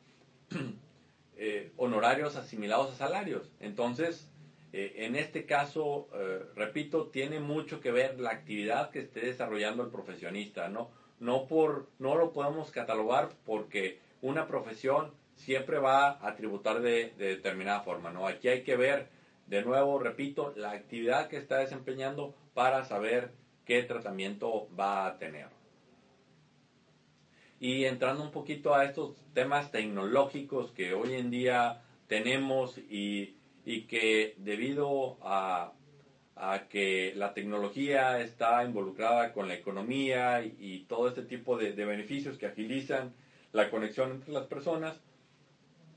eh, 1.36 1.72
honorarios 1.76 2.36
asimilados 2.36 2.92
a 2.92 2.96
salarios. 2.96 3.50
Entonces, 3.60 4.30
eh, 4.72 5.04
en 5.04 5.16
este 5.16 5.46
caso, 5.46 6.08
eh, 6.14 6.42
repito, 6.56 7.06
tiene 7.06 7.40
mucho 7.40 7.80
que 7.80 7.92
ver 7.92 8.18
la 8.18 8.30
actividad 8.30 8.90
que 8.90 9.00
esté 9.00 9.20
desarrollando 9.20 9.84
el 9.84 9.90
profesionista, 9.90 10.68
¿no? 10.68 10.90
No, 11.20 11.46
por, 11.46 11.88
no 11.98 12.16
lo 12.16 12.32
podemos 12.32 12.70
catalogar 12.70 13.30
porque 13.46 14.00
una 14.20 14.46
profesión 14.48 15.12
siempre 15.36 15.78
va 15.78 16.18
a 16.26 16.34
tributar 16.36 16.80
de, 16.80 17.12
determinada 17.16 17.80
forma, 17.80 18.10
¿no? 18.10 18.26
Aquí 18.26 18.48
hay 18.48 18.62
que 18.62 18.76
ver, 18.76 19.08
de 19.46 19.62
nuevo, 19.62 19.98
repito, 19.98 20.52
la 20.56 20.72
actividad 20.72 21.28
que 21.28 21.36
está 21.36 21.58
desempeñando 21.58 22.34
para 22.54 22.84
saber 22.84 23.32
qué 23.64 23.82
tratamiento 23.82 24.68
va 24.78 25.06
a 25.06 25.18
tener. 25.18 25.48
Y 27.60 27.84
entrando 27.84 28.22
un 28.22 28.30
poquito 28.30 28.74
a 28.74 28.84
estos 28.84 29.16
temas 29.32 29.70
tecnológicos 29.70 30.70
que 30.72 30.92
hoy 30.92 31.14
en 31.14 31.30
día 31.30 31.82
tenemos 32.08 32.78
y, 32.78 33.36
que 33.64 34.34
debido 34.38 35.16
a, 35.22 35.72
que 36.68 37.12
la 37.16 37.32
tecnología 37.32 38.20
está 38.20 38.64
involucrada 38.64 39.32
con 39.32 39.48
la 39.48 39.54
economía 39.54 40.44
y, 40.44 40.84
todo 40.88 41.08
este 41.08 41.22
tipo 41.22 41.56
de 41.56 41.72
beneficios 41.72 42.36
que 42.36 42.46
agilizan 42.46 43.14
la 43.54 43.70
conexión 43.70 44.10
entre 44.10 44.32
las 44.32 44.46
personas, 44.46 45.00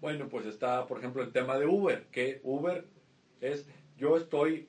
bueno, 0.01 0.27
pues 0.29 0.45
está, 0.45 0.85
por 0.87 0.99
ejemplo, 0.99 1.23
el 1.23 1.31
tema 1.31 1.57
de 1.57 1.65
Uber, 1.65 2.05
que 2.11 2.39
Uber 2.43 2.85
es, 3.41 3.67
yo 3.97 4.17
estoy 4.17 4.67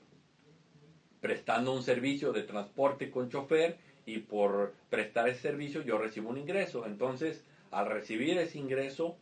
prestando 1.21 1.73
un 1.73 1.83
servicio 1.83 2.31
de 2.31 2.43
transporte 2.43 3.11
con 3.11 3.29
chofer 3.29 3.77
y 4.05 4.19
por 4.19 4.73
prestar 4.89 5.29
ese 5.29 5.41
servicio 5.41 5.81
yo 5.81 5.97
recibo 5.97 6.29
un 6.29 6.37
ingreso. 6.37 6.85
Entonces, 6.85 7.43
al 7.71 7.87
recibir 7.87 8.37
ese 8.37 8.57
ingreso, 8.57 9.17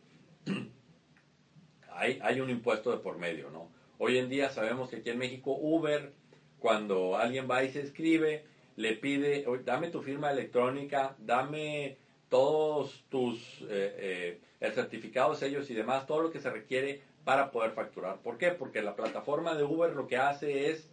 hay, 1.92 2.18
hay 2.22 2.40
un 2.40 2.50
impuesto 2.50 2.90
de 2.90 2.98
por 2.98 3.18
medio, 3.18 3.50
¿no? 3.50 3.68
Hoy 3.98 4.18
en 4.18 4.28
día 4.28 4.50
sabemos 4.50 4.90
que 4.90 4.96
aquí 4.96 5.10
en 5.10 5.18
México 5.18 5.56
Uber, 5.60 6.12
cuando 6.60 7.16
alguien 7.16 7.48
va 7.50 7.64
y 7.64 7.70
se 7.70 7.80
escribe, 7.80 8.44
le 8.76 8.94
pide, 8.94 9.44
dame 9.64 9.90
tu 9.90 10.02
firma 10.02 10.30
electrónica, 10.30 11.16
dame 11.18 11.96
todos 12.28 13.04
tus, 13.08 13.38
eh, 13.62 13.94
eh, 13.98 14.40
el 14.60 14.72
certificado, 14.72 15.34
sellos 15.34 15.70
y 15.70 15.74
demás, 15.74 16.06
todo 16.06 16.22
lo 16.22 16.30
que 16.30 16.40
se 16.40 16.50
requiere 16.50 17.00
para 17.24 17.50
poder 17.50 17.72
facturar. 17.72 18.16
¿Por 18.16 18.38
qué? 18.38 18.50
Porque 18.50 18.82
la 18.82 18.96
plataforma 18.96 19.54
de 19.54 19.64
Uber 19.64 19.92
lo 19.94 20.06
que 20.06 20.16
hace 20.16 20.70
es 20.70 20.90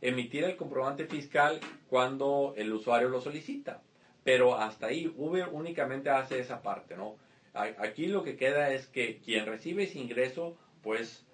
emitir 0.00 0.44
el 0.44 0.56
comprobante 0.56 1.06
fiscal 1.06 1.60
cuando 1.88 2.54
el 2.56 2.72
usuario 2.72 3.08
lo 3.08 3.20
solicita. 3.20 3.82
Pero 4.24 4.56
hasta 4.56 4.86
ahí, 4.86 5.12
Uber 5.16 5.48
únicamente 5.52 6.10
hace 6.10 6.40
esa 6.40 6.62
parte, 6.62 6.96
¿no? 6.96 7.16
Aquí 7.54 8.06
lo 8.08 8.22
que 8.22 8.36
queda 8.36 8.72
es 8.72 8.86
que 8.86 9.18
quien 9.18 9.46
recibe 9.46 9.84
ese 9.84 9.98
ingreso, 9.98 10.56
pues 10.82 11.24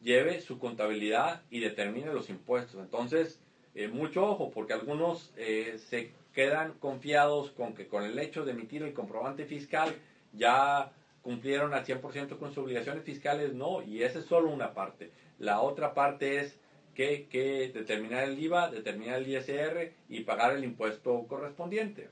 lleve 0.00 0.40
su 0.40 0.60
contabilidad 0.60 1.42
y 1.50 1.58
determine 1.58 2.12
los 2.12 2.30
impuestos. 2.30 2.80
Entonces, 2.80 3.40
eh, 3.74 3.88
mucho 3.88 4.24
ojo, 4.24 4.50
porque 4.50 4.74
algunos 4.74 5.32
se 5.34 6.12
quedan 6.32 6.72
confiados 6.74 7.50
con 7.50 7.74
que 7.74 7.86
con 7.86 8.04
el 8.04 8.18
hecho 8.18 8.44
de 8.44 8.52
emitir 8.52 8.82
el 8.82 8.94
comprobante 8.94 9.44
fiscal 9.44 9.94
ya 10.32 10.92
cumplieron 11.22 11.72
al 11.72 11.84
100% 11.84 12.38
con 12.38 12.50
sus 12.50 12.64
obligaciones 12.64 13.04
fiscales, 13.04 13.54
no, 13.54 13.82
y 13.82 14.02
esa 14.02 14.18
es 14.18 14.24
solo 14.24 14.50
una 14.50 14.74
parte. 14.74 15.12
La 15.38 15.60
otra 15.60 15.94
parte 15.94 16.40
es 16.40 16.58
que, 16.94 17.26
que 17.28 17.70
determinar 17.72 18.24
el 18.24 18.38
IVA, 18.38 18.70
determinar 18.70 19.18
el 19.18 19.28
ISR 19.28 19.92
y 20.08 20.20
pagar 20.20 20.54
el 20.54 20.64
impuesto 20.64 21.26
correspondiente. 21.28 22.08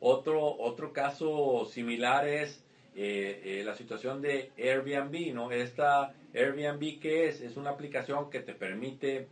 Otro, 0.00 0.56
otro 0.58 0.92
caso 0.92 1.64
similar 1.66 2.28
es 2.28 2.64
eh, 2.94 3.40
eh, 3.44 3.62
la 3.64 3.74
situación 3.74 4.20
de 4.20 4.52
Airbnb, 4.58 5.32
¿no? 5.32 5.50
Esta 5.50 6.14
Airbnb, 6.34 7.00
¿qué 7.00 7.28
es? 7.28 7.40
Es 7.40 7.56
una 7.56 7.70
aplicación 7.70 8.28
que 8.28 8.40
te 8.40 8.54
permite 8.54 9.28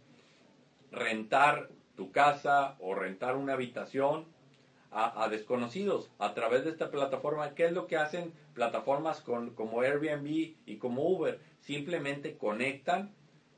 rentar 0.90 1.68
tu 1.96 2.12
casa 2.12 2.76
o 2.80 2.94
rentar 2.94 3.36
una 3.36 3.54
habitación 3.54 4.26
a, 4.94 5.28
desconocidos 5.30 6.10
a 6.18 6.34
través 6.34 6.64
de 6.64 6.70
esta 6.70 6.90
plataforma. 6.90 7.54
¿Qué 7.54 7.64
es 7.64 7.72
lo 7.72 7.86
que 7.86 7.96
hacen 7.96 8.32
plataformas 8.54 9.20
con, 9.20 9.54
como 9.54 9.80
Airbnb 9.80 10.54
y 10.66 10.76
como 10.76 11.08
Uber? 11.08 11.40
Simplemente 11.60 12.36
conectan 12.36 13.14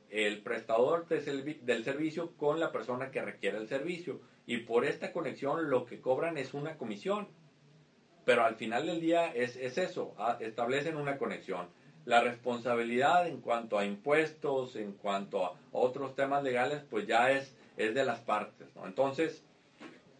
el 0.09 0.41
prestador 0.43 1.07
del 1.07 1.83
servicio 1.83 2.31
con 2.37 2.59
la 2.59 2.71
persona 2.71 3.11
que 3.11 3.21
requiere 3.21 3.57
el 3.57 3.67
servicio. 3.67 4.21
Y 4.45 4.57
por 4.57 4.85
esta 4.85 5.11
conexión 5.11 5.69
lo 5.69 5.85
que 5.85 5.99
cobran 5.99 6.37
es 6.37 6.53
una 6.53 6.77
comisión. 6.77 7.27
Pero 8.23 8.45
al 8.45 8.55
final 8.55 8.85
del 8.87 9.01
día 9.01 9.27
es, 9.33 9.55
es 9.57 9.77
eso, 9.77 10.15
establecen 10.39 10.95
una 10.95 11.17
conexión. 11.17 11.67
La 12.05 12.21
responsabilidad 12.21 13.27
en 13.27 13.41
cuanto 13.41 13.77
a 13.77 13.85
impuestos, 13.85 14.75
en 14.75 14.93
cuanto 14.93 15.45
a 15.45 15.57
otros 15.71 16.15
temas 16.15 16.43
legales, 16.43 16.83
pues 16.89 17.07
ya 17.07 17.31
es, 17.31 17.55
es 17.77 17.93
de 17.93 18.05
las 18.05 18.19
partes. 18.19 18.67
Entonces, 18.83 19.43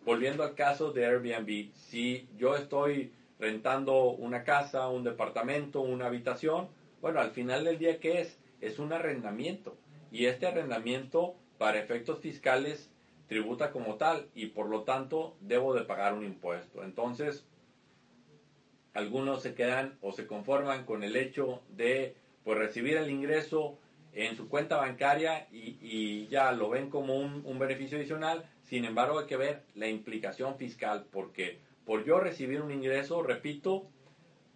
volviendo 0.05 0.43
al 0.43 0.55
caso 0.55 0.91
de 0.91 1.05
Airbnb, 1.05 1.71
si 1.73 2.27
yo 2.37 2.55
estoy 2.55 3.13
rentando 3.39 4.11
una 4.11 4.43
casa, 4.43 4.87
un 4.87 5.03
departamento, 5.03 5.81
una 5.81 6.07
habitación, 6.07 6.69
bueno, 7.01 7.19
al 7.19 7.31
final 7.31 7.63
del 7.63 7.77
día, 7.77 7.99
¿qué 7.99 8.21
es? 8.21 8.39
Es 8.61 8.79
un 8.79 8.93
arrendamiento. 8.93 9.77
Y 10.11 10.25
este 10.25 10.47
arrendamiento, 10.47 11.35
para 11.57 11.79
efectos 11.79 12.19
fiscales, 12.19 12.91
tributa 13.27 13.71
como 13.71 13.95
tal 13.95 14.29
y 14.35 14.47
por 14.47 14.69
lo 14.69 14.83
tanto 14.83 15.35
debo 15.41 15.73
de 15.73 15.81
pagar 15.81 16.13
un 16.13 16.23
impuesto. 16.23 16.83
Entonces, 16.83 17.45
algunos 18.93 19.41
se 19.41 19.53
quedan 19.53 19.97
o 20.01 20.11
se 20.11 20.27
conforman 20.27 20.85
con 20.85 21.03
el 21.03 21.15
hecho 21.15 21.61
de 21.69 22.15
pues, 22.43 22.57
recibir 22.57 22.97
el 22.97 23.09
ingreso 23.09 23.77
en 24.15 24.35
su 24.35 24.47
cuenta 24.47 24.77
bancaria 24.77 25.47
y, 25.51 26.27
ya 26.27 26.51
lo 26.53 26.69
ven 26.69 26.89
como 26.89 27.15
un, 27.15 27.41
un, 27.45 27.59
beneficio 27.59 27.97
adicional. 27.97 28.45
Sin 28.63 28.85
embargo, 28.85 29.19
hay 29.19 29.25
que 29.27 29.37
ver 29.37 29.61
la 29.75 29.87
implicación 29.87 30.57
fiscal, 30.57 31.05
porque 31.11 31.59
por 31.85 32.03
yo 32.05 32.19
recibir 32.19 32.61
un 32.61 32.71
ingreso, 32.71 33.21
repito, 33.21 33.87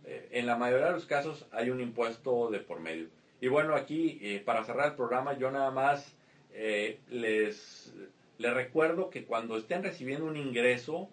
eh, 0.06 0.30
en 0.32 0.48
la 0.48 0.56
mayoría 0.56 0.88
de 0.88 0.94
los 0.94 1.06
casos 1.06 1.46
hay 1.52 1.70
un 1.70 1.82
impuesto 1.82 2.50
de 2.50 2.60
por 2.60 2.80
medio. 2.80 3.08
Y 3.42 3.48
bueno, 3.48 3.76
aquí, 3.76 4.18
eh, 4.22 4.42
para 4.44 4.64
cerrar 4.64 4.88
el 4.88 4.96
programa, 4.96 5.38
yo 5.38 5.52
nada 5.52 5.72
más 5.72 6.16
eh, 6.54 7.00
les, 7.10 7.94
les 8.38 8.54
recuerdo 8.54 9.10
que 9.10 9.26
cuando 9.26 9.58
estén 9.58 9.84
recibiendo 9.84 10.26
un 10.26 10.38
ingreso, 10.38 11.10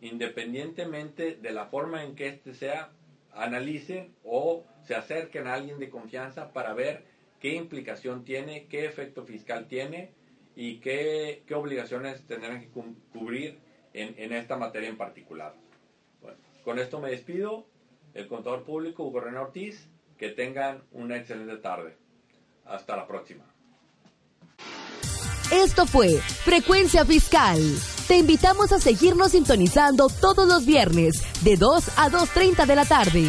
independientemente 0.00 1.36
de 1.36 1.52
la 1.52 1.66
forma 1.66 2.02
en 2.02 2.14
que 2.16 2.28
éste 2.28 2.54
sea, 2.54 2.90
analicen 3.32 4.12
o 4.24 4.64
se 4.82 4.94
acerquen 4.94 5.46
a 5.46 5.54
alguien 5.54 5.78
de 5.78 5.88
confianza 5.88 6.52
para 6.52 6.74
ver 6.74 7.04
qué 7.40 7.54
implicación 7.54 8.24
tiene, 8.24 8.66
qué 8.66 8.84
efecto 8.84 9.24
fiscal 9.24 9.66
tiene 9.66 10.12
y 10.54 10.78
qué, 10.78 11.42
obligaciones 11.54 12.24
tendrán 12.26 12.60
que 12.60 12.68
cubrir 13.12 13.58
en, 13.94 14.32
esta 14.32 14.56
materia 14.56 14.88
en 14.88 14.96
particular. 14.96 15.54
Bueno, 16.20 16.38
con 16.64 16.78
esto 16.78 17.00
me 17.00 17.10
despido. 17.10 17.66
El 18.14 18.28
contador 18.28 18.64
público 18.64 19.04
Hugo 19.04 19.20
René 19.20 19.38
Ortiz. 19.38 19.88
Que 20.18 20.28
tengan 20.28 20.82
una 20.92 21.16
excelente 21.16 21.56
tarde. 21.56 21.96
Hasta 22.66 22.94
la 22.94 23.06
próxima. 23.06 23.42
Esto 25.50 25.86
fue 25.86 26.18
Frecuencia 26.18 27.06
Fiscal. 27.06 27.58
Te 28.06 28.18
invitamos 28.18 28.70
a 28.72 28.78
seguirnos 28.78 29.32
sintonizando 29.32 30.08
todos 30.08 30.46
los 30.46 30.66
viernes 30.66 31.24
de 31.42 31.56
2 31.56 31.98
a 31.98 32.10
2.30 32.10 32.66
de 32.66 32.76
la 32.76 32.84
tarde 32.84 33.24